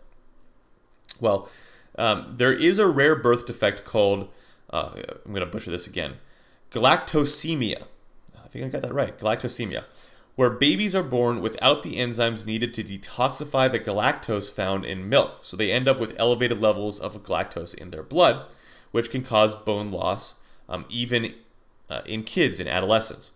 Well, 1.20 1.50
um, 1.98 2.36
there 2.38 2.54
is 2.54 2.78
a 2.78 2.88
rare 2.88 3.16
birth 3.16 3.48
defect 3.48 3.84
called, 3.86 4.30
uh, 4.70 4.92
I'm 5.26 5.32
going 5.32 5.40
to 5.40 5.48
butcher 5.48 5.72
this 5.72 5.88
again, 5.88 6.18
galactosemia. 6.70 7.88
I 8.44 8.48
think 8.50 8.64
I 8.66 8.70
got 8.70 8.84
that 8.84 8.94
right, 8.94 9.18
galactosemia, 9.18 9.86
where 10.36 10.52
babies 10.52 10.96
are 10.96 11.02
born 11.02 11.42
without 11.42 11.82
the 11.82 11.96
enzymes 11.96 12.46
needed 12.46 12.72
to 12.76 12.84
detoxify 12.84 13.72
the 13.72 13.80
galactose 13.80 14.54
found 14.54 14.86
in 14.86 15.10
milk. 15.10 15.40
So 15.42 15.58
they 15.58 15.72
end 15.72 15.88
up 15.88 16.00
with 16.00 16.14
elevated 16.20 16.62
levels 16.62 17.00
of 17.00 17.24
galactose 17.24 17.76
in 17.76 17.90
their 17.90 18.04
blood, 18.04 18.46
which 18.92 19.10
can 19.10 19.24
cause 19.24 19.56
bone 19.56 19.90
loss 19.90 20.40
um, 20.70 20.86
even 20.90 21.34
uh, 21.90 22.02
in 22.06 22.24
kids 22.24 22.60
and 22.60 22.70
adolescents. 22.70 23.32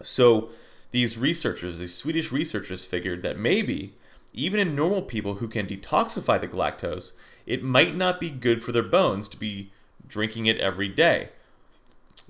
So 0.00 0.50
these 0.90 1.18
researchers, 1.18 1.78
these 1.78 1.94
Swedish 1.94 2.32
researchers, 2.32 2.84
figured 2.84 3.22
that 3.22 3.38
maybe 3.38 3.94
even 4.32 4.60
in 4.60 4.76
normal 4.76 5.02
people 5.02 5.34
who 5.34 5.48
can 5.48 5.66
detoxify 5.66 6.40
the 6.40 6.48
galactose, 6.48 7.12
it 7.46 7.62
might 7.62 7.96
not 7.96 8.20
be 8.20 8.30
good 8.30 8.62
for 8.62 8.72
their 8.72 8.82
bones 8.82 9.28
to 9.28 9.36
be 9.36 9.70
drinking 10.06 10.46
it 10.46 10.58
every 10.58 10.88
day. 10.88 11.30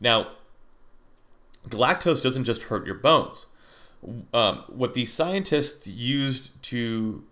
Now, 0.00 0.28
galactose 1.68 2.22
doesn't 2.22 2.44
just 2.44 2.64
hurt 2.64 2.86
your 2.86 2.94
bones. 2.94 3.46
Um, 4.32 4.62
what 4.68 4.94
the 4.94 5.06
scientists 5.06 5.86
used 5.86 6.62
to 6.64 7.24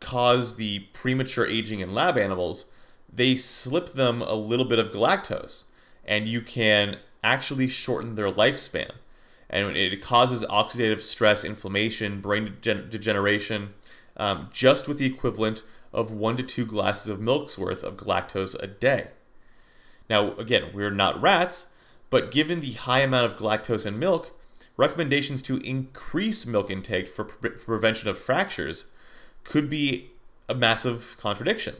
cause 0.00 0.56
the 0.56 0.80
premature 0.92 1.46
aging 1.46 1.80
in 1.80 1.92
lab 1.92 2.16
animals, 2.16 2.70
they 3.12 3.34
slip 3.34 3.92
them 3.92 4.22
a 4.22 4.34
little 4.34 4.66
bit 4.66 4.78
of 4.78 4.92
galactose, 4.92 5.64
and 6.08 6.26
you 6.26 6.40
can 6.40 6.96
actually 7.22 7.68
shorten 7.68 8.16
their 8.16 8.30
lifespan. 8.30 8.90
And 9.50 9.76
it 9.76 10.02
causes 10.02 10.44
oxidative 10.46 11.00
stress, 11.00 11.44
inflammation, 11.44 12.20
brain 12.20 12.56
degeneration, 12.60 13.68
um, 14.16 14.48
just 14.52 14.88
with 14.88 14.98
the 14.98 15.06
equivalent 15.06 15.62
of 15.92 16.12
one 16.12 16.36
to 16.36 16.42
two 16.42 16.66
glasses 16.66 17.08
of 17.08 17.20
milk's 17.20 17.58
worth 17.58 17.84
of 17.84 17.96
galactose 17.96 18.60
a 18.60 18.66
day. 18.66 19.08
Now, 20.10 20.32
again, 20.34 20.70
we're 20.72 20.90
not 20.90 21.20
rats, 21.20 21.74
but 22.10 22.30
given 22.30 22.60
the 22.60 22.72
high 22.72 23.00
amount 23.00 23.26
of 23.26 23.38
galactose 23.38 23.86
in 23.86 23.98
milk, 23.98 24.32
recommendations 24.76 25.42
to 25.42 25.58
increase 25.58 26.46
milk 26.46 26.70
intake 26.70 27.08
for, 27.08 27.24
pre- 27.24 27.50
for 27.50 27.64
prevention 27.64 28.08
of 28.08 28.18
fractures 28.18 28.86
could 29.44 29.68
be 29.68 30.10
a 30.48 30.54
massive 30.54 31.16
contradiction. 31.20 31.74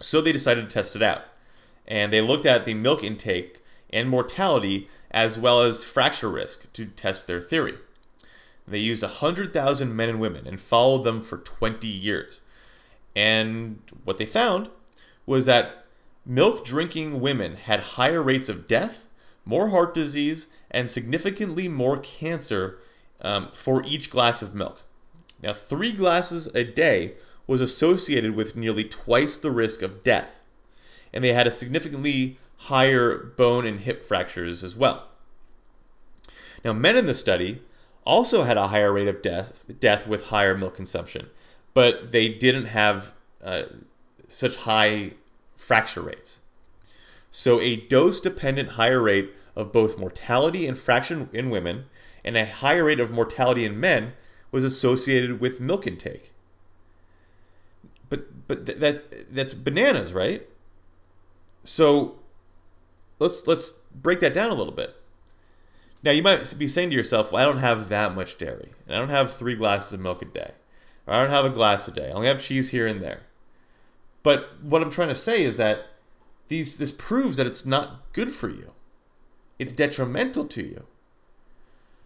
So 0.00 0.20
they 0.20 0.32
decided 0.32 0.68
to 0.68 0.74
test 0.74 0.96
it 0.96 1.02
out. 1.02 1.24
And 1.86 2.12
they 2.12 2.20
looked 2.20 2.46
at 2.46 2.64
the 2.64 2.74
milk 2.74 3.02
intake 3.02 3.60
and 3.90 4.08
mortality 4.08 4.88
as 5.10 5.38
well 5.38 5.62
as 5.62 5.84
fracture 5.84 6.30
risk 6.30 6.72
to 6.72 6.86
test 6.86 7.26
their 7.26 7.40
theory. 7.40 7.74
They 8.66 8.78
used 8.78 9.02
100,000 9.02 9.94
men 9.94 10.08
and 10.08 10.20
women 10.20 10.46
and 10.46 10.60
followed 10.60 11.04
them 11.04 11.20
for 11.20 11.38
20 11.38 11.86
years. 11.86 12.40
And 13.14 13.80
what 14.04 14.18
they 14.18 14.26
found 14.26 14.70
was 15.26 15.46
that 15.46 15.84
milk 16.24 16.64
drinking 16.64 17.20
women 17.20 17.56
had 17.56 17.80
higher 17.80 18.22
rates 18.22 18.48
of 18.48 18.66
death, 18.66 19.08
more 19.44 19.68
heart 19.68 19.92
disease, 19.94 20.46
and 20.70 20.88
significantly 20.88 21.68
more 21.68 21.98
cancer 21.98 22.78
um, 23.20 23.50
for 23.52 23.82
each 23.84 24.10
glass 24.10 24.42
of 24.42 24.54
milk. 24.54 24.82
Now, 25.42 25.52
three 25.52 25.92
glasses 25.92 26.52
a 26.54 26.64
day 26.64 27.14
was 27.46 27.60
associated 27.60 28.34
with 28.36 28.56
nearly 28.56 28.84
twice 28.84 29.36
the 29.36 29.50
risk 29.50 29.82
of 29.82 30.02
death, 30.02 30.41
and 31.12 31.22
they 31.22 31.32
had 31.32 31.46
a 31.46 31.50
significantly 31.50 32.38
higher 32.56 33.16
bone 33.16 33.66
and 33.66 33.80
hip 33.80 34.02
fractures 34.02 34.62
as 34.62 34.76
well. 34.76 35.08
Now, 36.64 36.72
men 36.72 36.96
in 36.96 37.06
the 37.06 37.14
study 37.14 37.60
also 38.04 38.44
had 38.44 38.56
a 38.56 38.68
higher 38.68 38.92
rate 38.92 39.08
of 39.08 39.22
death, 39.22 39.70
death 39.80 40.06
with 40.06 40.28
higher 40.28 40.56
milk 40.56 40.74
consumption, 40.74 41.28
but 41.74 42.12
they 42.12 42.28
didn't 42.28 42.66
have 42.66 43.14
uh, 43.42 43.62
such 44.26 44.58
high 44.58 45.12
fracture 45.56 46.02
rates. 46.02 46.40
So, 47.30 47.60
a 47.60 47.76
dose 47.76 48.20
dependent 48.20 48.70
higher 48.70 49.02
rate 49.02 49.32
of 49.56 49.72
both 49.72 49.98
mortality 49.98 50.66
and 50.66 50.78
fracture 50.78 51.28
in 51.32 51.50
women 51.50 51.86
and 52.24 52.36
a 52.36 52.46
higher 52.46 52.84
rate 52.84 53.00
of 53.00 53.10
mortality 53.10 53.64
in 53.64 53.78
men 53.78 54.12
was 54.50 54.64
associated 54.64 55.40
with 55.40 55.60
milk 55.60 55.86
intake. 55.86 56.32
But 58.08 58.46
but 58.46 58.66
th- 58.66 58.78
that 58.78 59.34
that's 59.34 59.54
bananas, 59.54 60.12
right? 60.12 60.46
So 61.64 62.18
let's 63.18 63.46
let's 63.46 63.86
break 63.94 64.20
that 64.20 64.34
down 64.34 64.50
a 64.50 64.54
little 64.54 64.72
bit. 64.72 64.96
Now 66.02 66.10
you 66.10 66.22
might 66.22 66.54
be 66.58 66.68
saying 66.68 66.90
to 66.90 66.96
yourself, 66.96 67.32
"Well, 67.32 67.42
I 67.42 67.50
don't 67.50 67.62
have 67.62 67.88
that 67.88 68.14
much 68.14 68.38
dairy, 68.38 68.72
and 68.86 68.96
I 68.96 68.98
don't 68.98 69.10
have 69.10 69.32
three 69.32 69.54
glasses 69.54 69.92
of 69.92 70.00
milk 70.00 70.22
a 70.22 70.24
day, 70.24 70.52
or 71.06 71.14
I 71.14 71.22
don't 71.22 71.30
have 71.30 71.44
a 71.44 71.50
glass 71.50 71.86
a 71.86 71.92
day. 71.92 72.08
I 72.08 72.12
only 72.12 72.26
have 72.26 72.42
cheese 72.42 72.70
here 72.70 72.86
and 72.86 73.00
there." 73.00 73.22
But 74.22 74.62
what 74.62 74.82
I'm 74.82 74.90
trying 74.90 75.08
to 75.08 75.14
say 75.14 75.42
is 75.44 75.56
that 75.56 75.86
these 76.48 76.76
this 76.76 76.92
proves 76.92 77.36
that 77.36 77.46
it's 77.46 77.64
not 77.64 78.12
good 78.12 78.30
for 78.30 78.48
you. 78.48 78.72
It's 79.58 79.72
detrimental 79.72 80.46
to 80.46 80.62
you. 80.62 80.86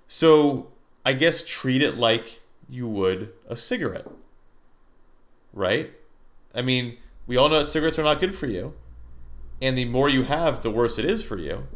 So 0.07 0.73
I 1.05 1.15
guess 1.15 1.43
treat 1.43 1.83
it 1.83 1.97
like 1.97 2.41
you 2.69 2.89
would 2.89 3.33
a 3.49 3.57
cigarette. 3.57 4.07
Right? 5.53 5.93
I 6.55 6.63
mean, 6.63 6.99
we 7.27 7.37
all 7.37 7.49
know 7.49 7.61
that 7.61 7.67
cigarettes 7.67 7.99
are 7.99 8.05
not 8.05 8.21
good 8.21 8.35
for 8.35 8.47
you. 8.47 8.75
And 9.61 9.77
the 9.77 9.87
more 9.87 10.09
you 10.09 10.25
have, 10.25 10.63
the 10.63 10.71
worse 10.71 10.99
it 10.99 11.05
is 11.05 11.23
for 11.23 11.39
you. 11.39 11.67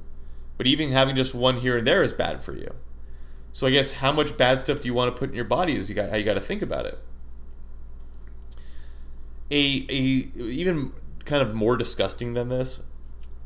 But 0.59 0.67
even 0.67 0.93
having 0.93 1.17
just 1.17 1.35
one 1.35 1.57
here 1.59 1.79
and 1.79 1.87
there 1.87 2.03
is 2.03 2.13
bad 2.13 2.43
for 2.43 2.55
you. 2.55 2.75
So 3.53 3.67
I 3.67 3.71
guess 3.71 3.93
how 3.93 4.13
much 4.13 4.37
bad 4.37 4.61
stuff 4.61 4.81
do 4.81 4.89
you 4.89 4.95
want 4.95 5.15
to 5.15 5.19
put 5.19 5.31
in 5.31 5.35
your 5.35 5.45
body 5.45 5.77
is 5.77 5.89
you 5.89 5.97
got 5.97 6.11
how 6.11 6.17
you 6.17 6.25
got 6.25 6.35
to 6.35 6.41
think 6.41 6.63
about 6.63 6.87
it. 6.87 6.99
A 9.51 9.87
a 9.89 10.41
even 10.41 10.93
kind 11.25 11.43
of 11.43 11.55
more 11.55 11.77
disgusting 11.77 12.35
than 12.35 12.49
this 12.49 12.83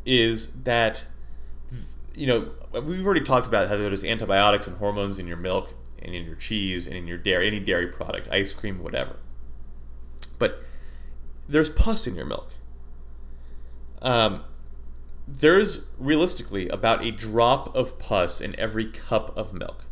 is 0.05 0.63
that 0.65 1.07
you 2.15 2.27
know 2.27 2.51
we've 2.83 3.05
already 3.05 3.23
talked 3.23 3.47
about 3.47 3.69
how 3.69 3.77
there's 3.77 4.05
antibiotics 4.05 4.67
and 4.67 4.77
hormones 4.79 5.19
in 5.19 5.27
your 5.27 5.37
milk 5.37 5.75
and 6.03 6.15
in 6.15 6.25
your 6.25 6.37
cheese 6.37 6.87
and 6.87 6.97
in 6.97 7.07
your 7.07 7.19
dairy 7.19 7.47
any 7.47 7.61
dairy 7.61 7.87
product 7.87 8.29
ice 8.31 8.53
cream 8.53 8.83
whatever 8.83 9.17
but 10.39 10.63
there's 11.49 11.71
pus 11.71 12.07
in 12.07 12.15
your 12.15 12.27
milk 12.27 12.53
um, 14.05 14.45
there's 15.27 15.91
realistically 15.99 16.69
about 16.69 17.05
a 17.05 17.11
drop 17.11 17.75
of 17.75 17.99
pus 17.99 18.41
in 18.41 18.59
every 18.59 18.87
cup 18.87 19.37
of 19.37 19.53
milk 19.53 19.87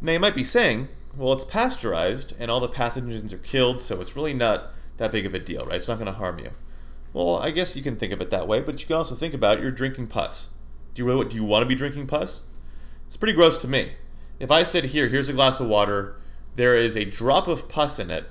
now 0.00 0.12
you 0.12 0.20
might 0.20 0.34
be 0.34 0.44
saying 0.44 0.88
well 1.16 1.32
it's 1.32 1.44
pasteurized 1.44 2.34
and 2.38 2.50
all 2.50 2.60
the 2.60 2.68
pathogens 2.68 3.32
are 3.32 3.38
killed 3.38 3.80
so 3.80 4.00
it's 4.00 4.14
really 4.14 4.34
not 4.34 4.72
that 4.98 5.10
big 5.10 5.24
of 5.24 5.32
a 5.32 5.38
deal 5.38 5.64
right 5.64 5.76
it's 5.76 5.88
not 5.88 5.98
going 5.98 6.06
to 6.06 6.12
harm 6.12 6.38
you 6.38 6.50
well, 7.12 7.38
I 7.38 7.50
guess 7.50 7.76
you 7.76 7.82
can 7.82 7.96
think 7.96 8.12
of 8.12 8.20
it 8.20 8.30
that 8.30 8.46
way, 8.46 8.60
but 8.60 8.80
you 8.80 8.86
can 8.86 8.96
also 8.96 9.14
think 9.14 9.34
about 9.34 9.60
you're 9.60 9.70
drinking 9.70 10.08
pus. 10.08 10.50
Do 10.94 11.02
you 11.02 11.06
really 11.06 11.26
do 11.26 11.36
you 11.36 11.44
want 11.44 11.62
to 11.62 11.68
be 11.68 11.74
drinking 11.74 12.06
pus? 12.06 12.46
It's 13.06 13.16
pretty 13.16 13.32
gross 13.32 13.56
to 13.58 13.68
me. 13.68 13.92
If 14.38 14.50
I 14.50 14.62
said 14.62 14.84
here, 14.86 15.08
here's 15.08 15.28
a 15.28 15.32
glass 15.32 15.58
of 15.58 15.68
water, 15.68 16.16
there 16.54 16.76
is 16.76 16.96
a 16.96 17.04
drop 17.04 17.48
of 17.48 17.68
pus 17.68 17.98
in 17.98 18.10
it. 18.10 18.26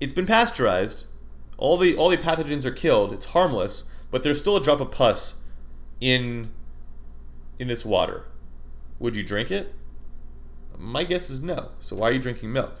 It's 0.00 0.12
been 0.12 0.26
pasteurized. 0.26 1.06
All 1.56 1.76
the 1.76 1.96
all 1.96 2.10
the 2.10 2.16
pathogens 2.16 2.64
are 2.64 2.72
killed. 2.72 3.12
It's 3.12 3.26
harmless, 3.26 3.84
but 4.10 4.22
there's 4.22 4.38
still 4.38 4.56
a 4.56 4.62
drop 4.62 4.80
of 4.80 4.90
pus 4.90 5.42
in 6.00 6.50
in 7.58 7.68
this 7.68 7.84
water. 7.84 8.26
Would 8.98 9.16
you 9.16 9.22
drink 9.22 9.50
it? 9.50 9.74
My 10.78 11.04
guess 11.04 11.30
is 11.30 11.42
no. 11.42 11.70
So 11.78 11.96
why 11.96 12.08
are 12.08 12.12
you 12.12 12.18
drinking 12.18 12.52
milk? 12.52 12.80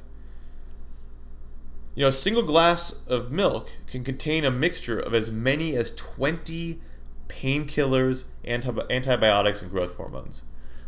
You 1.94 2.02
know, 2.02 2.08
a 2.08 2.12
single 2.12 2.42
glass 2.42 3.06
of 3.06 3.30
milk 3.30 3.70
can 3.86 4.02
contain 4.02 4.44
a 4.44 4.50
mixture 4.50 4.98
of 4.98 5.14
as 5.14 5.30
many 5.30 5.76
as 5.76 5.94
20 5.94 6.80
painkillers, 7.28 8.30
anti- 8.44 8.82
antibiotics, 8.90 9.62
and 9.62 9.70
growth 9.70 9.96
hormones 9.96 10.42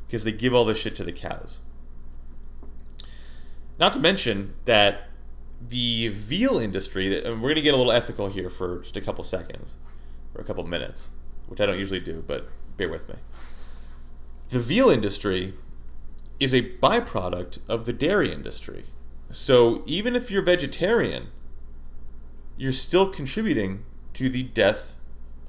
because 0.06 0.24
they 0.24 0.32
give 0.32 0.52
all 0.52 0.64
this 0.64 0.80
shit 0.80 0.96
to 0.96 1.04
the 1.04 1.12
cows. 1.12 1.60
Not 3.78 3.92
to 3.92 4.00
mention 4.00 4.54
that 4.64 5.05
the 5.60 6.08
veal 6.08 6.58
industry, 6.58 7.22
and 7.22 7.42
we're 7.42 7.48
going 7.48 7.56
to 7.56 7.62
get 7.62 7.74
a 7.74 7.76
little 7.76 7.92
ethical 7.92 8.28
here 8.28 8.50
for 8.50 8.80
just 8.80 8.96
a 8.96 9.00
couple 9.00 9.24
seconds 9.24 9.76
or 10.34 10.40
a 10.40 10.44
couple 10.44 10.64
minutes, 10.64 11.10
which 11.46 11.60
I 11.60 11.66
don't 11.66 11.78
usually 11.78 12.00
do, 12.00 12.22
but 12.26 12.48
bear 12.76 12.88
with 12.88 13.08
me. 13.08 13.16
The 14.50 14.58
veal 14.58 14.90
industry 14.90 15.54
is 16.38 16.54
a 16.54 16.62
byproduct 16.62 17.58
of 17.68 17.86
the 17.86 17.92
dairy 17.92 18.32
industry. 18.32 18.84
So 19.30 19.82
even 19.86 20.14
if 20.14 20.30
you're 20.30 20.42
vegetarian, 20.42 21.28
you're 22.56 22.72
still 22.72 23.08
contributing 23.10 23.84
to 24.12 24.28
the 24.28 24.42
death 24.42 24.96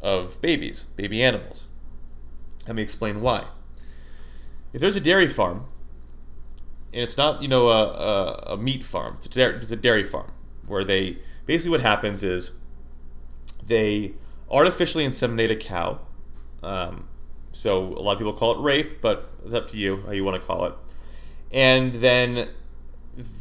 of 0.02 0.42
babies, 0.42 0.84
baby 0.96 1.22
animals. 1.22 1.68
Let 2.66 2.76
me 2.76 2.82
explain 2.82 3.22
why. 3.22 3.46
If 4.74 4.82
there's 4.82 4.96
a 4.96 5.02
dairy 5.02 5.28
farm, 5.28 5.66
and 6.94 7.02
it's 7.02 7.18
not, 7.18 7.42
you 7.42 7.48
know, 7.48 7.70
a, 7.70 7.88
a, 7.88 8.54
a 8.54 8.58
meat 8.58 8.84
farm, 8.84 9.16
it's 9.18 9.26
a, 9.26 9.30
dairy, 9.30 9.56
it's 9.56 9.72
a 9.72 9.76
dairy 9.76 10.04
farm, 10.04 10.32
where 10.66 10.84
they 10.84 11.18
basically 11.46 11.72
what 11.72 11.82
happens 11.82 12.24
is 12.24 12.60
they 13.66 14.14
artificially 14.50 15.06
inseminate 15.06 15.52
a 15.52 15.56
cow. 15.56 16.00
Um, 16.64 17.08
so 17.52 17.84
a 17.84 18.02
lot 18.02 18.14
of 18.14 18.18
people 18.20 18.34
call 18.34 18.60
it 18.60 18.62
rape, 18.62 19.02
but 19.02 19.30
it's 19.44 19.54
up 19.54 19.68
to 19.70 19.78
you 19.78 19.98
how 20.06 20.12
you 20.12 20.24
want 20.24 20.40
to 20.42 20.46
call 20.46 20.66
it. 20.66 20.74
And 21.52 21.94
then 21.94 22.50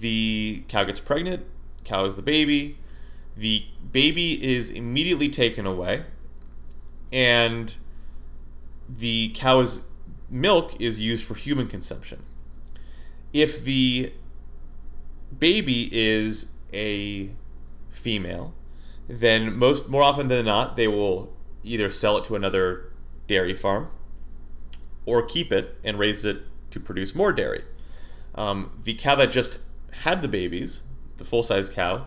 the 0.01 0.65
cow 0.69 0.85
gets 0.85 1.01
pregnant, 1.01 1.47
cow 1.85 2.05
is 2.05 2.17
the 2.17 2.23
baby, 2.23 2.79
the 3.37 3.65
baby 3.93 4.43
is 4.43 4.71
immediately 4.71 5.29
taken 5.29 5.67
away, 5.67 6.05
and 7.13 7.77
the 8.89 9.33
cow's 9.35 9.87
milk 10.31 10.81
is 10.81 11.01
used 11.01 11.27
for 11.27 11.35
human 11.35 11.67
consumption. 11.67 12.23
If 13.37 13.63
the 13.65 14.15
baby 15.39 15.91
is 15.93 16.57
a 16.73 17.33
female, 17.91 18.55
then 19.09 19.55
most 19.55 19.91
more 19.91 20.03
often 20.03 20.29
than 20.29 20.47
not 20.47 20.77
they 20.77 20.89
will 20.89 21.37
either 21.63 21.91
sell 21.91 22.17
it 22.17 22.25
to 22.25 22.35
another 22.35 22.91
dairy 23.27 23.53
farm 23.53 23.91
or 25.05 25.23
keep 25.23 25.53
it 25.53 25.77
and 25.85 25.99
raise 25.99 26.25
it 26.25 26.45
to 26.71 26.81
produce 26.81 27.15
more 27.15 27.31
dairy. 27.31 27.63
Um, 28.35 28.71
the 28.83 28.95
cow 28.95 29.17
that 29.17 29.33
just 29.33 29.59
had 29.93 30.23
the 30.23 30.29
babies, 30.29 30.85
the 31.19 31.25
full 31.25 31.43
size 31.43 31.69
cow, 31.69 32.07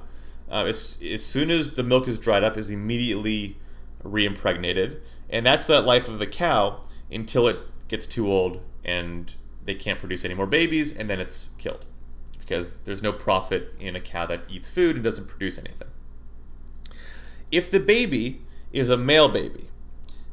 uh, 0.49 0.65
as, 0.65 0.99
as 1.07 1.23
soon 1.23 1.51
as 1.51 1.75
the 1.75 1.83
milk 1.83 2.07
is 2.07 2.17
dried 2.17 2.43
up, 2.43 2.57
is 2.57 2.71
immediately 2.71 3.55
reimpregnated. 4.03 4.99
And 5.29 5.45
that's 5.45 5.67
the 5.67 5.79
life 5.79 6.07
of 6.07 6.17
the 6.17 6.25
cow 6.25 6.81
until 7.11 7.47
it 7.47 7.57
gets 7.87 8.07
too 8.07 8.31
old 8.31 8.61
and 8.83 9.35
they 9.69 9.75
can't 9.75 9.99
produce 9.99 10.25
any 10.25 10.33
more 10.33 10.47
babies, 10.47 10.95
and 10.95 11.09
then 11.09 11.19
it's 11.19 11.49
killed. 11.57 11.85
Because 12.39 12.79
there's 12.81 13.03
no 13.03 13.11
profit 13.11 13.75
in 13.79 13.95
a 13.95 13.99
cow 13.99 14.25
that 14.25 14.41
eats 14.49 14.73
food 14.73 14.95
and 14.95 15.03
doesn't 15.03 15.27
produce 15.27 15.57
anything. 15.59 15.89
If 17.51 17.69
the 17.69 17.79
baby 17.79 18.41
is 18.73 18.89
a 18.89 18.97
male 18.97 19.29
baby, 19.29 19.65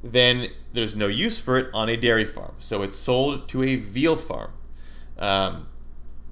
then 0.02 0.48
there's 0.72 0.94
no 0.94 1.06
use 1.06 1.40
for 1.40 1.58
it 1.58 1.70
on 1.74 1.88
a 1.88 1.96
dairy 1.96 2.24
farm. 2.24 2.54
So 2.58 2.82
it's 2.82 2.96
sold 2.96 3.48
to 3.50 3.62
a 3.62 3.76
veal 3.76 4.16
farm 4.16 4.52
um, 5.18 5.68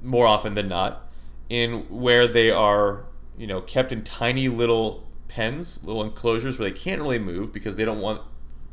more 0.02 0.26
often 0.26 0.54
than 0.54 0.68
not 0.68 1.12
in 1.48 1.80
where 1.88 2.26
they 2.26 2.50
are, 2.50 3.04
you 3.36 3.46
know, 3.46 3.60
kept 3.60 3.92
in 3.92 4.02
tiny 4.02 4.48
little 4.48 5.06
pens, 5.28 5.84
little 5.84 6.02
enclosures 6.02 6.58
where 6.58 6.70
they 6.70 6.76
can't 6.76 7.00
really 7.00 7.18
move 7.18 7.52
because 7.52 7.76
they 7.76 7.84
don't 7.84 8.00
want 8.00 8.22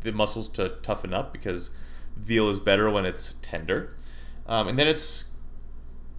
the 0.02 0.12
muscles 0.12 0.48
to 0.50 0.70
toughen 0.82 1.14
up 1.14 1.32
because 1.32 1.70
veal 2.18 2.50
is 2.50 2.60
better 2.60 2.90
when 2.90 3.06
it's 3.06 3.34
tender. 3.42 3.96
Um, 4.52 4.68
and 4.68 4.78
then 4.78 4.86
it's 4.86 5.34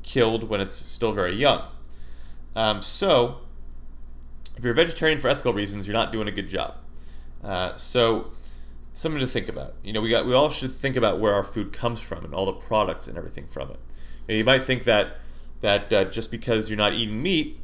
killed 0.02 0.48
when 0.48 0.62
it's 0.62 0.74
still 0.74 1.12
very 1.12 1.34
young. 1.34 1.64
Um, 2.56 2.80
so, 2.80 3.40
if 4.56 4.64
you're 4.64 4.72
a 4.72 4.74
vegetarian 4.74 5.18
for 5.18 5.28
ethical 5.28 5.52
reasons, 5.52 5.86
you're 5.86 5.92
not 5.92 6.12
doing 6.12 6.26
a 6.28 6.30
good 6.30 6.48
job. 6.48 6.78
Uh, 7.44 7.76
so, 7.76 8.30
something 8.94 9.20
to 9.20 9.26
think 9.26 9.50
about. 9.50 9.74
You 9.84 9.92
know, 9.92 10.00
we 10.00 10.08
got 10.08 10.24
we 10.24 10.32
all 10.32 10.48
should 10.48 10.72
think 10.72 10.96
about 10.96 11.20
where 11.20 11.34
our 11.34 11.44
food 11.44 11.74
comes 11.74 12.00
from 12.00 12.24
and 12.24 12.34
all 12.34 12.46
the 12.46 12.54
products 12.54 13.06
and 13.06 13.18
everything 13.18 13.46
from 13.46 13.70
it. 13.70 13.80
You, 14.26 14.34
know, 14.34 14.38
you 14.38 14.44
might 14.44 14.64
think 14.64 14.84
that 14.84 15.18
that 15.60 15.92
uh, 15.92 16.04
just 16.06 16.30
because 16.30 16.70
you're 16.70 16.78
not 16.78 16.94
eating 16.94 17.22
meat, 17.22 17.60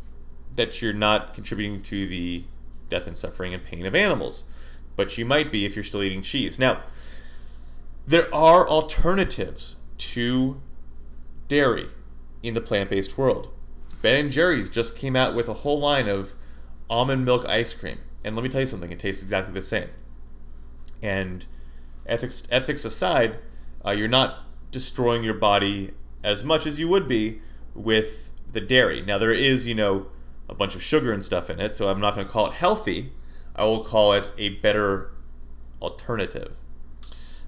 that 0.54 0.82
you're 0.82 0.92
not 0.92 1.32
contributing 1.32 1.80
to 1.80 2.06
the 2.06 2.44
death 2.90 3.06
and 3.06 3.16
suffering 3.16 3.54
and 3.54 3.64
pain 3.64 3.86
of 3.86 3.94
animals. 3.94 4.44
But 4.96 5.16
you 5.16 5.24
might 5.24 5.50
be 5.50 5.64
if 5.64 5.76
you're 5.76 5.82
still 5.82 6.02
eating 6.02 6.20
cheese. 6.20 6.58
Now, 6.58 6.82
there 8.06 8.32
are 8.34 8.68
alternatives 8.68 9.76
to 10.12 10.60
dairy 11.48 11.88
in 12.42 12.54
the 12.54 12.60
plant-based 12.60 13.16
world. 13.18 13.48
Ben 14.02 14.24
and 14.24 14.32
Jerry's 14.32 14.70
just 14.70 14.96
came 14.96 15.16
out 15.16 15.34
with 15.34 15.48
a 15.48 15.54
whole 15.54 15.78
line 15.78 16.08
of 16.08 16.34
almond 16.88 17.24
milk 17.24 17.48
ice 17.48 17.74
cream, 17.74 17.98
And 18.24 18.36
let 18.36 18.42
me 18.42 18.48
tell 18.48 18.60
you 18.60 18.66
something, 18.66 18.92
it 18.92 18.98
tastes 18.98 19.22
exactly 19.22 19.52
the 19.52 19.62
same. 19.62 19.88
And 21.02 21.46
ethics 22.06 22.48
ethics 22.50 22.84
aside, 22.84 23.38
uh, 23.84 23.90
you're 23.90 24.08
not 24.08 24.44
destroying 24.70 25.22
your 25.22 25.34
body 25.34 25.92
as 26.22 26.44
much 26.44 26.66
as 26.66 26.78
you 26.78 26.88
would 26.88 27.06
be 27.06 27.40
with 27.74 28.32
the 28.50 28.60
dairy. 28.60 29.02
Now 29.02 29.18
there 29.18 29.32
is, 29.32 29.66
you 29.66 29.74
know, 29.74 30.06
a 30.48 30.54
bunch 30.54 30.74
of 30.74 30.82
sugar 30.82 31.12
and 31.12 31.24
stuff 31.24 31.50
in 31.50 31.60
it, 31.60 31.74
so 31.74 31.88
I'm 31.88 32.00
not 32.00 32.14
going 32.14 32.26
to 32.26 32.32
call 32.32 32.46
it 32.46 32.54
healthy. 32.54 33.10
I 33.54 33.64
will 33.64 33.84
call 33.84 34.12
it 34.12 34.30
a 34.38 34.50
better 34.50 35.12
alternative. 35.82 36.56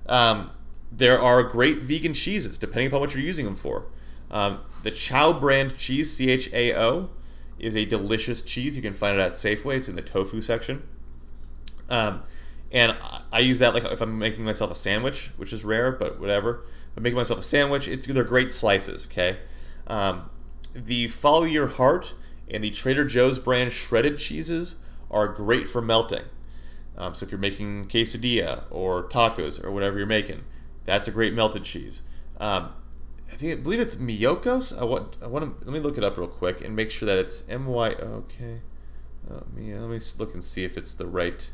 Um, 0.07 0.51
there 0.93 1.19
are 1.19 1.43
great 1.43 1.83
vegan 1.83 2.15
cheeses, 2.15 2.59
depending 2.59 2.89
upon 2.89 3.01
what 3.01 3.15
you're 3.15 3.25
using 3.25 3.45
them 3.45 3.57
for. 3.57 3.87
Um, 4.31 4.61
the 4.83 4.91
Chao 4.91 5.33
brand 5.33 5.77
cheese, 5.77 6.13
C 6.13 6.31
H 6.31 6.53
A 6.53 6.75
O, 6.79 7.11
is 7.59 7.77
a 7.77 7.85
delicious 7.85 8.43
cheese. 8.43 8.77
You 8.77 8.83
can 8.83 8.95
find 8.95 9.19
it 9.19 9.21
at 9.21 9.33
Safeway. 9.33 9.77
It's 9.77 9.89
in 9.89 9.97
the 9.97 10.03
tofu 10.03 10.41
section. 10.41 10.87
Um, 11.89 12.23
and 12.73 12.97
I 13.33 13.41
use 13.41 13.59
that 13.59 13.75
like 13.75 13.85
if 13.85 14.01
I'm 14.01 14.19
making 14.19 14.45
myself 14.45 14.71
a 14.71 14.77
sandwich, 14.77 15.33
which 15.37 15.53
is 15.53 15.65
rare, 15.65 15.91
but 15.93 16.21
whatever. 16.21 16.65
If 16.91 16.97
I'm 16.97 17.03
making 17.03 17.17
myself 17.17 17.41
a 17.41 17.45
sandwich, 17.45 17.89
it's 17.89 18.07
they're 18.07 18.25
great 18.25 18.53
slices. 18.53 19.07
Okay, 19.07 19.39
um, 19.89 20.31
the 20.73 21.09
Follow 21.09 21.45
Your 21.45 21.67
Heart 21.67 22.15
and 22.49 22.63
the 22.63 22.71
Trader 22.71 23.05
Joe's 23.05 23.39
brand 23.39 23.73
shredded 23.73 24.19
cheeses 24.19 24.77
are 25.11 25.27
great 25.29 25.69
for 25.69 25.83
melting. 25.83 26.25
Um, 26.97 27.15
so 27.15 27.25
if 27.25 27.33
you're 27.33 27.41
making 27.41 27.89
quesadilla 27.89 28.65
or 28.71 29.09
tacos 29.09 29.63
or 29.65 29.71
whatever 29.71 29.99
you're 29.99 30.07
making, 30.07 30.45
that's 30.85 31.09
a 31.09 31.11
great 31.11 31.35
melted 31.35 31.65
cheese. 31.65 32.03
Um, 32.39 32.75
I 33.33 33.37
think 33.37 33.53
I 33.53 33.63
believe 33.63 33.81
it's 33.81 33.97
Miyoko's. 33.97 34.77
I 34.77 34.85
want 34.85 35.17
I 35.23 35.27
want 35.27 35.61
to 35.61 35.67
let 35.67 35.73
me 35.73 35.81
look 35.81 35.99
it 35.99 36.05
up 36.05 36.17
real 36.17 36.29
quick 36.29 36.61
and 36.61 36.75
make 36.75 36.91
sure 36.91 37.07
that 37.07 37.19
it's 37.19 37.49
M 37.49 37.67
Y 37.67 37.91
O 37.91 38.25
K. 38.29 38.61
Oh, 39.31 39.43
me, 39.55 39.75
let 39.75 39.89
me 39.89 40.01
look 40.19 40.35
and 40.35 40.43
see 40.43 40.65
if 40.65 40.77
it's 40.77 40.95
the 40.95 41.07
right. 41.07 41.51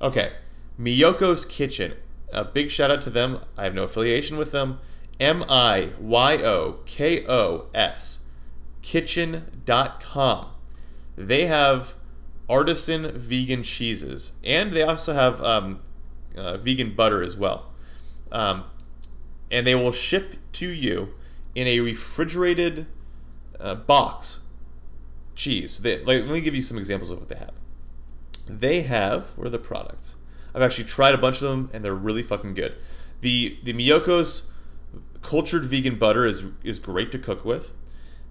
Okay, 0.00 0.32
Miyoko's 0.78 1.44
Kitchen. 1.44 1.94
A 2.32 2.44
big 2.44 2.70
shout 2.70 2.90
out 2.90 3.00
to 3.02 3.10
them. 3.10 3.38
I 3.56 3.64
have 3.64 3.74
no 3.74 3.84
affiliation 3.84 4.36
with 4.36 4.50
them. 4.50 4.80
M 5.20 5.44
I 5.48 5.90
Y 6.00 6.36
O 6.42 6.80
K 6.84 7.24
O 7.28 7.66
S 7.72 8.26
kitchen.com. 8.86 10.46
They 11.16 11.46
have 11.46 11.94
artisan 12.48 13.10
vegan 13.18 13.64
cheeses 13.64 14.34
and 14.44 14.72
they 14.72 14.82
also 14.82 15.12
have 15.12 15.40
um, 15.40 15.80
uh, 16.36 16.56
vegan 16.56 16.94
butter 16.94 17.20
as 17.20 17.36
well. 17.36 17.72
Um, 18.36 18.64
and 19.50 19.66
they 19.66 19.74
will 19.74 19.92
ship 19.92 20.34
to 20.52 20.68
you 20.68 21.14
in 21.54 21.66
a 21.66 21.80
refrigerated 21.80 22.86
uh, 23.58 23.74
box 23.74 24.46
cheese. 25.34 25.78
They, 25.78 25.96
like, 26.04 26.20
let 26.20 26.28
me 26.28 26.42
give 26.42 26.54
you 26.54 26.60
some 26.60 26.76
examples 26.76 27.10
of 27.10 27.18
what 27.18 27.30
they 27.30 27.38
have. 27.38 27.54
They 28.46 28.82
have, 28.82 29.38
what 29.38 29.46
are 29.46 29.50
the 29.50 29.58
products? 29.58 30.16
I've 30.54 30.60
actually 30.60 30.84
tried 30.84 31.14
a 31.14 31.18
bunch 31.18 31.40
of 31.40 31.48
them 31.48 31.70
and 31.72 31.82
they're 31.82 31.94
really 31.94 32.22
fucking 32.22 32.52
good. 32.52 32.76
The 33.22 33.58
the 33.62 33.72
Miyoko's 33.72 34.52
cultured 35.22 35.64
vegan 35.64 35.96
butter 35.96 36.26
is 36.26 36.50
is 36.62 36.78
great 36.78 37.10
to 37.12 37.18
cook 37.18 37.44
with. 37.44 37.72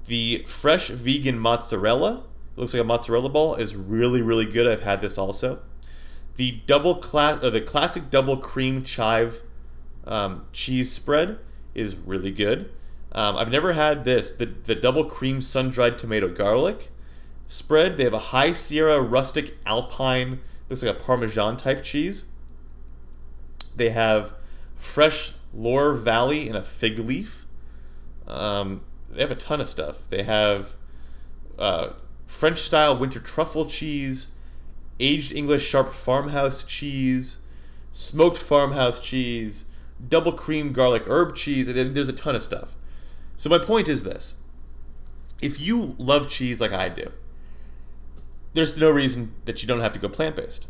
The 0.05 0.43
fresh 0.47 0.89
vegan 0.89 1.39
mozzarella, 1.39 2.23
looks 2.55 2.75
like 2.75 2.81
a 2.81 2.85
mozzarella 2.85 3.29
ball, 3.29 3.55
is 3.55 3.75
really 3.75 4.21
really 4.21 4.45
good. 4.45 4.67
I've 4.67 4.83
had 4.83 5.01
this 5.01 5.17
also. 5.17 5.61
The 6.35 6.61
double 6.65 6.95
class 6.95 7.43
or 7.43 7.49
the 7.49 7.61
classic 7.61 8.09
double 8.11 8.37
cream 8.37 8.83
chive 8.83 9.41
um, 10.07 10.45
cheese 10.51 10.91
spread 10.91 11.39
is 11.73 11.95
really 11.95 12.31
good. 12.31 12.69
Um, 13.11 13.37
I've 13.37 13.51
never 13.51 13.73
had 13.73 14.03
this 14.03 14.33
the 14.33 14.45
the 14.45 14.75
double 14.75 15.05
cream 15.05 15.41
sun 15.41 15.69
dried 15.69 15.97
tomato 15.97 16.27
garlic 16.27 16.89
spread. 17.47 17.97
They 17.97 18.03
have 18.03 18.13
a 18.13 18.19
high 18.19 18.51
Sierra 18.51 19.01
rustic 19.01 19.57
alpine 19.65 20.39
looks 20.69 20.83
like 20.83 20.95
a 20.95 20.99
parmesan 20.99 21.57
type 21.57 21.83
cheese. 21.83 22.25
They 23.75 23.89
have 23.89 24.33
fresh 24.75 25.33
Loire 25.53 25.93
Valley 25.93 26.49
in 26.49 26.55
a 26.55 26.61
fig 26.61 26.99
leaf. 26.99 27.45
Um, 28.27 28.81
they 29.09 29.21
have 29.21 29.31
a 29.31 29.35
ton 29.35 29.61
of 29.61 29.67
stuff. 29.67 30.09
They 30.09 30.23
have 30.23 30.75
uh, 31.57 31.89
French 32.25 32.57
style 32.57 32.97
winter 32.97 33.19
truffle 33.19 33.65
cheese, 33.65 34.33
aged 34.99 35.33
English 35.33 35.65
sharp 35.65 35.89
farmhouse 35.89 36.63
cheese, 36.63 37.39
smoked 37.91 38.37
farmhouse 38.37 38.99
cheese, 38.99 39.65
double 40.09 40.31
cream 40.31 40.71
garlic 40.71 41.03
herb 41.07 41.35
cheese, 41.35 41.67
and 41.67 41.95
there's 41.95 42.09
a 42.09 42.13
ton 42.13 42.35
of 42.35 42.41
stuff. 42.41 42.75
So 43.35 43.49
my 43.49 43.57
point 43.57 43.87
is 43.87 44.03
this: 44.03 44.41
if 45.41 45.59
you 45.59 45.95
love 45.97 46.29
cheese 46.29 46.61
like 46.61 46.73
I 46.73 46.89
do, 46.89 47.11
there's 48.53 48.79
no 48.79 48.91
reason 48.91 49.35
that 49.45 49.61
you 49.61 49.67
don't 49.67 49.81
have 49.81 49.93
to 49.93 49.99
go 49.99 50.09
plant 50.09 50.35
based, 50.35 50.67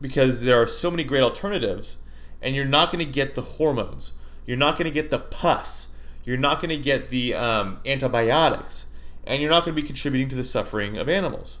because 0.00 0.42
there 0.42 0.60
are 0.60 0.66
so 0.66 0.90
many 0.90 1.04
great 1.04 1.22
alternatives, 1.22 1.98
and 2.42 2.54
you're 2.54 2.64
not 2.64 2.92
going 2.92 3.04
to 3.04 3.10
get 3.10 3.34
the 3.34 3.42
hormones, 3.42 4.12
you're 4.46 4.56
not 4.56 4.76
going 4.76 4.86
to 4.86 4.94
get 4.94 5.10
the 5.10 5.18
pus, 5.18 5.96
you're 6.24 6.36
not 6.36 6.60
going 6.60 6.70
to 6.70 6.82
get 6.82 7.08
the 7.08 7.34
um, 7.34 7.80
antibiotics, 7.86 8.92
and 9.26 9.40
you're 9.40 9.50
not 9.50 9.64
going 9.64 9.74
to 9.74 9.80
be 9.80 9.86
contributing 9.86 10.28
to 10.28 10.36
the 10.36 10.44
suffering 10.44 10.96
of 10.96 11.08
animals. 11.08 11.60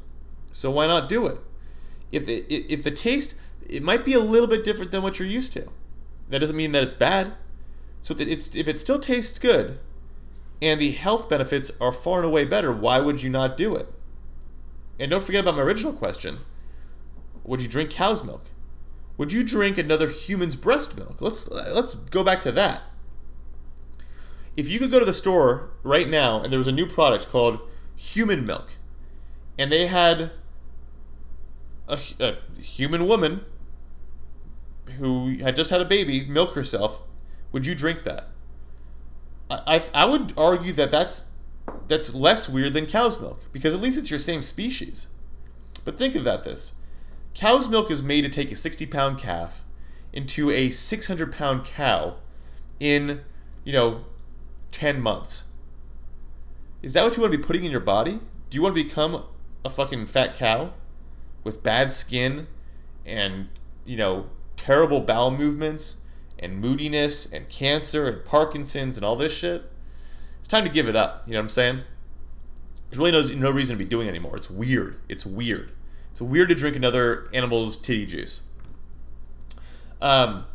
So 0.52 0.70
why 0.70 0.86
not 0.86 1.08
do 1.08 1.26
it? 1.26 1.38
If 2.12 2.26
the, 2.26 2.44
if 2.48 2.84
the 2.84 2.90
taste, 2.90 3.40
it 3.68 3.82
might 3.82 4.04
be 4.04 4.12
a 4.12 4.20
little 4.20 4.46
bit 4.46 4.62
different 4.62 4.92
than 4.92 5.02
what 5.02 5.18
you're 5.18 5.26
used 5.26 5.52
to. 5.54 5.68
That 6.28 6.38
doesn't 6.40 6.56
mean 6.56 6.72
that 6.72 6.82
it's 6.82 6.94
bad. 6.94 7.34
So 8.00 8.14
if, 8.14 8.20
it's, 8.20 8.54
if 8.54 8.68
it 8.68 8.78
still 8.78 8.98
tastes 8.98 9.38
good 9.38 9.78
and 10.60 10.80
the 10.80 10.92
health 10.92 11.28
benefits 11.28 11.72
are 11.80 11.92
far 11.92 12.18
and 12.18 12.26
away 12.26 12.44
better, 12.44 12.72
why 12.72 13.00
would 13.00 13.22
you 13.22 13.30
not 13.30 13.56
do 13.56 13.74
it? 13.74 13.92
And 14.98 15.10
don't 15.10 15.22
forget 15.22 15.42
about 15.42 15.56
my 15.56 15.62
original 15.62 15.92
question 15.92 16.38
Would 17.44 17.62
you 17.62 17.68
drink 17.68 17.90
cow's 17.90 18.24
milk? 18.24 18.44
Would 19.16 19.32
you 19.32 19.44
drink 19.44 19.78
another 19.78 20.08
human's 20.08 20.56
breast 20.56 20.96
milk? 20.96 21.20
Let's, 21.20 21.50
let's 21.50 21.94
go 21.94 22.24
back 22.24 22.40
to 22.42 22.52
that. 22.52 22.82
If 24.56 24.68
you 24.68 24.78
could 24.78 24.90
go 24.90 25.00
to 25.00 25.06
the 25.06 25.14
store 25.14 25.70
right 25.82 26.08
now 26.08 26.40
and 26.40 26.52
there 26.52 26.58
was 26.58 26.68
a 26.68 26.72
new 26.72 26.86
product 26.86 27.28
called 27.28 27.60
human 27.96 28.44
milk, 28.44 28.76
and 29.58 29.70
they 29.70 29.86
had 29.86 30.32
a, 31.88 31.98
a 32.20 32.60
human 32.60 33.06
woman 33.06 33.44
who 34.98 35.38
had 35.38 35.56
just 35.56 35.70
had 35.70 35.80
a 35.80 35.84
baby 35.84 36.24
milk 36.24 36.54
herself, 36.54 37.02
would 37.52 37.66
you 37.66 37.74
drink 37.74 38.02
that? 38.04 38.28
I, 39.50 39.60
I, 39.66 39.82
I 39.94 40.04
would 40.06 40.32
argue 40.36 40.72
that 40.74 40.90
that's 40.90 41.36
that's 41.88 42.14
less 42.14 42.48
weird 42.48 42.72
than 42.72 42.86
cow's 42.86 43.20
milk 43.20 43.40
because 43.52 43.74
at 43.74 43.80
least 43.80 43.98
it's 43.98 44.10
your 44.10 44.18
same 44.18 44.42
species. 44.42 45.08
But 45.84 45.96
think 45.96 46.14
about 46.14 46.44
this: 46.44 46.74
cow's 47.34 47.68
milk 47.68 47.90
is 47.90 48.02
made 48.02 48.22
to 48.22 48.28
take 48.28 48.50
a 48.50 48.56
sixty 48.56 48.86
pound 48.86 49.18
calf 49.18 49.64
into 50.12 50.50
a 50.50 50.70
six 50.70 51.06
hundred 51.06 51.32
pound 51.32 51.64
cow 51.64 52.16
in 52.80 53.20
you 53.64 53.72
know 53.72 54.04
ten 54.70 55.00
months. 55.00 55.52
Is 56.82 56.92
that 56.92 57.02
what 57.02 57.16
you 57.16 57.22
want 57.22 57.32
to 57.32 57.38
be 57.38 57.44
putting 57.44 57.64
in 57.64 57.70
your 57.70 57.80
body? 57.80 58.20
Do 58.50 58.56
you 58.56 58.62
want 58.62 58.76
to 58.76 58.84
become 58.84 59.24
a 59.64 59.70
fucking 59.70 60.06
fat 60.06 60.34
cow 60.34 60.74
with 61.42 61.62
bad 61.62 61.90
skin 61.90 62.46
and 63.06 63.48
you 63.84 63.96
know 63.96 64.26
terrible 64.64 64.98
bowel 65.00 65.30
movements 65.30 66.00
and 66.38 66.58
moodiness 66.58 67.30
and 67.30 67.50
cancer 67.50 68.08
and 68.08 68.24
Parkinson's 68.24 68.96
and 68.96 69.04
all 69.04 69.14
this 69.14 69.36
shit, 69.36 69.70
it's 70.38 70.48
time 70.48 70.64
to 70.64 70.70
give 70.70 70.88
it 70.88 70.96
up. 70.96 71.22
You 71.26 71.34
know 71.34 71.40
what 71.40 71.44
I'm 71.44 71.48
saying? 71.50 71.80
There's 72.88 72.98
really 72.98 73.12
no, 73.12 73.48
no 73.48 73.50
reason 73.50 73.76
to 73.76 73.84
be 73.84 73.88
doing 73.88 74.06
it 74.06 74.10
anymore. 74.10 74.36
It's 74.36 74.50
weird. 74.50 74.98
It's 75.06 75.26
weird. 75.26 75.72
It's 76.10 76.22
weird 76.22 76.48
to 76.48 76.54
drink 76.54 76.76
another 76.76 77.28
animal's 77.34 77.76
titty 77.76 78.06
juice. 78.06 78.48
Um, 80.00 80.46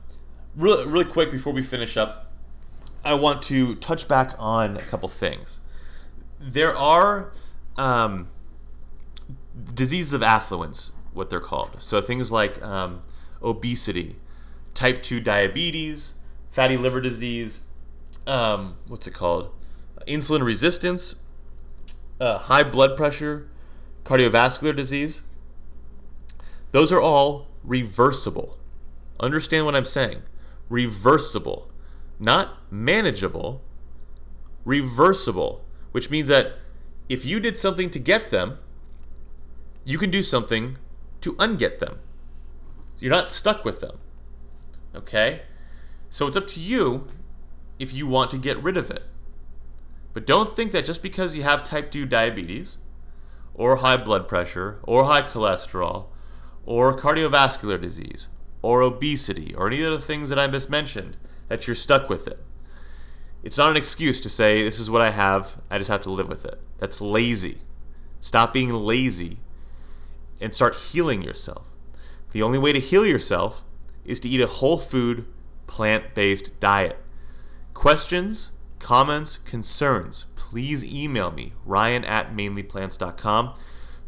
really, 0.56 0.88
really 0.88 1.06
quick 1.06 1.30
before 1.30 1.54
we 1.54 1.62
finish 1.62 1.96
up, 1.96 2.32
I 3.06 3.14
want 3.14 3.44
to 3.44 3.76
touch 3.76 4.08
back 4.08 4.34
on 4.40 4.76
a 4.78 4.82
couple 4.82 5.08
things. 5.08 5.60
There 6.40 6.76
are 6.76 7.32
um, 7.78 8.28
diseases 9.72 10.16
of 10.16 10.24
affluence, 10.24 10.94
what 11.14 11.30
they're 11.30 11.40
called. 11.40 11.80
So 11.80 12.02
things 12.02 12.32
like 12.32 12.60
um, 12.64 13.02
obesity, 13.42 14.16
type 14.74 15.02
2 15.02 15.20
diabetes, 15.20 16.16
fatty 16.50 16.78
liver 16.78 17.02
disease, 17.02 17.68
um, 18.28 18.76
what's 18.88 19.08
it 19.08 19.14
called? 19.14 19.52
Insulin 20.08 20.44
resistance, 20.44 21.26
uh, 22.20 22.38
high 22.38 22.64
blood 22.64 22.98
pressure, 22.98 23.50
cardiovascular 24.04 24.76
disease. 24.76 25.24
Those 26.72 26.92
are 26.92 27.02
all 27.02 27.48
reversible. 27.64 28.58
Understand 29.20 29.66
what 29.66 29.76
I'm 29.76 29.86
saying. 29.86 30.22
Reversible. 30.70 31.70
Not 32.20 32.58
manageable, 32.72 33.62
reversible, 34.66 35.64
which 35.92 36.12
means 36.12 36.28
that 36.28 36.54
if 37.08 37.26
you 37.26 37.40
did 37.40 37.58
something 37.58 37.90
to 37.90 38.00
get 38.00 38.30
them, 38.30 38.60
you 39.86 39.98
can 39.98 40.10
do 40.10 40.22
something 40.22 40.78
to 41.22 41.34
unget 41.36 41.80
them. 41.80 42.00
You're 43.00 43.12
not 43.12 43.30
stuck 43.30 43.64
with 43.66 43.82
them. 43.82 44.00
Okay? 44.96 45.42
So 46.10 46.28
it's 46.28 46.38
up 46.38 46.48
to 46.48 46.60
you 46.60 47.08
if 47.78 47.94
you 47.94 48.08
want 48.08 48.32
to 48.32 48.38
get 48.38 48.62
rid 48.62 48.78
of 48.78 48.90
it. 48.92 49.04
But 50.14 50.26
don't 50.26 50.50
think 50.50 50.72
that 50.72 50.86
just 50.86 51.04
because 51.04 51.36
you 51.36 51.44
have 51.44 51.64
type 51.64 51.92
2 51.92 52.06
diabetes, 52.06 52.78
or 53.54 53.78
high 53.78 53.98
blood 53.98 54.28
pressure, 54.28 54.80
or 54.84 55.06
high 55.06 55.22
cholesterol, 55.22 56.08
or 56.66 56.98
cardiovascular 56.98 57.80
disease, 57.80 58.30
or 58.62 58.82
obesity, 58.82 59.54
or 59.56 59.68
any 59.68 59.84
of 59.84 59.92
the 59.92 60.00
things 60.00 60.30
that 60.30 60.40
I 60.40 60.48
mentioned, 60.70 61.18
that 61.48 61.68
you're 61.68 61.76
stuck 61.76 62.10
with 62.10 62.28
it. 62.28 62.40
It's 63.44 63.58
not 63.58 63.70
an 63.70 63.78
excuse 63.78 64.20
to 64.22 64.30
say, 64.30 64.64
this 64.64 64.80
is 64.80 64.92
what 64.92 65.02
I 65.02 65.12
have, 65.12 65.62
I 65.70 65.78
just 65.78 65.90
have 65.90 66.02
to 66.04 66.10
live 66.10 66.28
with 66.28 66.46
it. 66.46 66.60
That's 66.78 67.00
lazy. 67.00 67.60
Stop 68.20 68.54
being 68.54 68.74
lazy 68.74 69.38
and 70.42 70.54
start 70.54 70.76
healing 70.76 71.22
yourself. 71.22 71.76
The 72.32 72.42
only 72.42 72.60
way 72.60 72.74
to 72.74 72.80
heal 72.80 73.06
yourself 73.06 73.64
is 74.06 74.20
to 74.22 74.30
eat 74.30 74.42
a 74.42 74.48
whole 74.48 74.78
food, 74.78 75.26
plant 75.68 76.14
based 76.14 76.60
diet. 76.60 76.98
Questions, 77.74 78.52
comments, 78.80 79.38
concerns, 79.38 80.26
please 80.36 80.84
email 80.86 81.32
me, 81.32 81.54
ryan 81.66 82.04
at 82.04 82.36
mainlyplants.com. 82.36 83.54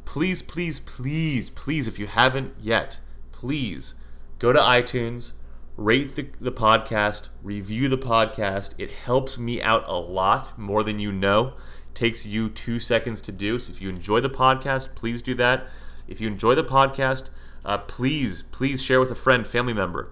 Please, 0.05 0.41
please, 0.41 0.79
please, 0.79 1.49
please, 1.49 1.87
if 1.87 1.99
you 1.99 2.07
haven't 2.07 2.53
yet, 2.59 2.99
please 3.31 3.95
go 4.39 4.51
to 4.51 4.59
iTunes, 4.59 5.33
rate 5.77 6.09
the, 6.11 6.27
the 6.39 6.51
podcast, 6.51 7.29
review 7.43 7.87
the 7.87 7.97
podcast. 7.97 8.75
It 8.77 8.91
helps 8.91 9.37
me 9.37 9.61
out 9.61 9.87
a 9.87 9.99
lot 9.99 10.57
more 10.57 10.83
than 10.83 10.99
you 10.99 11.11
know. 11.11 11.53
It 11.87 11.95
takes 11.95 12.25
you 12.25 12.49
two 12.49 12.79
seconds 12.79 13.21
to 13.21 13.31
do. 13.31 13.59
So 13.59 13.71
if 13.71 13.81
you 13.81 13.89
enjoy 13.89 14.19
the 14.19 14.29
podcast, 14.29 14.95
please 14.95 15.21
do 15.21 15.35
that. 15.35 15.67
If 16.07 16.19
you 16.19 16.27
enjoy 16.27 16.55
the 16.55 16.63
podcast, 16.63 17.29
uh, 17.65 17.77
please, 17.79 18.43
please 18.43 18.83
share 18.83 18.99
with 18.99 19.11
a 19.11 19.15
friend, 19.15 19.45
family 19.45 19.73
member, 19.73 20.11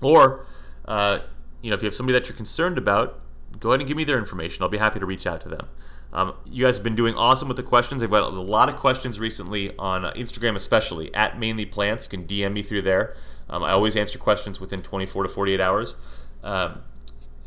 or 0.00 0.44
uh, 0.84 1.20
you 1.62 1.70
know 1.70 1.76
if 1.76 1.82
you 1.82 1.86
have 1.86 1.94
somebody 1.94 2.18
that 2.18 2.28
you're 2.28 2.36
concerned 2.36 2.78
about, 2.78 3.20
go 3.58 3.70
ahead 3.70 3.80
and 3.80 3.88
give 3.88 3.96
me 3.96 4.04
their 4.04 4.18
information. 4.18 4.62
I'll 4.62 4.68
be 4.68 4.78
happy 4.78 5.00
to 5.00 5.06
reach 5.06 5.26
out 5.26 5.40
to 5.42 5.48
them. 5.48 5.68
Um, 6.12 6.34
you 6.46 6.64
guys 6.64 6.76
have 6.76 6.84
been 6.84 6.94
doing 6.94 7.14
awesome 7.14 7.48
with 7.48 7.56
the 7.56 7.62
questions. 7.62 8.02
I've 8.02 8.10
got 8.10 8.22
a 8.22 8.28
lot 8.28 8.68
of 8.68 8.76
questions 8.76 9.20
recently 9.20 9.76
on 9.78 10.04
uh, 10.04 10.12
Instagram, 10.12 10.54
especially 10.54 11.14
at 11.14 11.38
Mainly 11.38 11.66
Plants. 11.66 12.04
You 12.04 12.18
can 12.18 12.26
DM 12.26 12.52
me 12.52 12.62
through 12.62 12.82
there. 12.82 13.14
Um, 13.50 13.62
I 13.62 13.72
always 13.72 13.96
answer 13.96 14.18
questions 14.18 14.60
within 14.60 14.82
24 14.82 15.24
to 15.24 15.28
48 15.28 15.60
hours. 15.60 15.94
Um, 16.42 16.82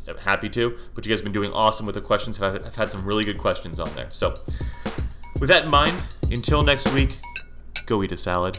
I'm 0.08 0.18
happy 0.18 0.48
to, 0.50 0.76
but 0.94 1.04
you 1.04 1.10
guys 1.10 1.20
have 1.20 1.24
been 1.24 1.32
doing 1.32 1.52
awesome 1.52 1.86
with 1.86 1.94
the 1.94 2.00
questions. 2.00 2.40
I've, 2.40 2.64
I've 2.64 2.76
had 2.76 2.90
some 2.90 3.04
really 3.04 3.24
good 3.24 3.38
questions 3.38 3.78
on 3.78 3.94
there. 3.94 4.08
So, 4.10 4.34
with 5.38 5.48
that 5.48 5.64
in 5.64 5.70
mind, 5.70 5.96
until 6.30 6.62
next 6.62 6.92
week, 6.94 7.18
go 7.86 8.02
eat 8.02 8.12
a 8.12 8.16
salad. 8.16 8.58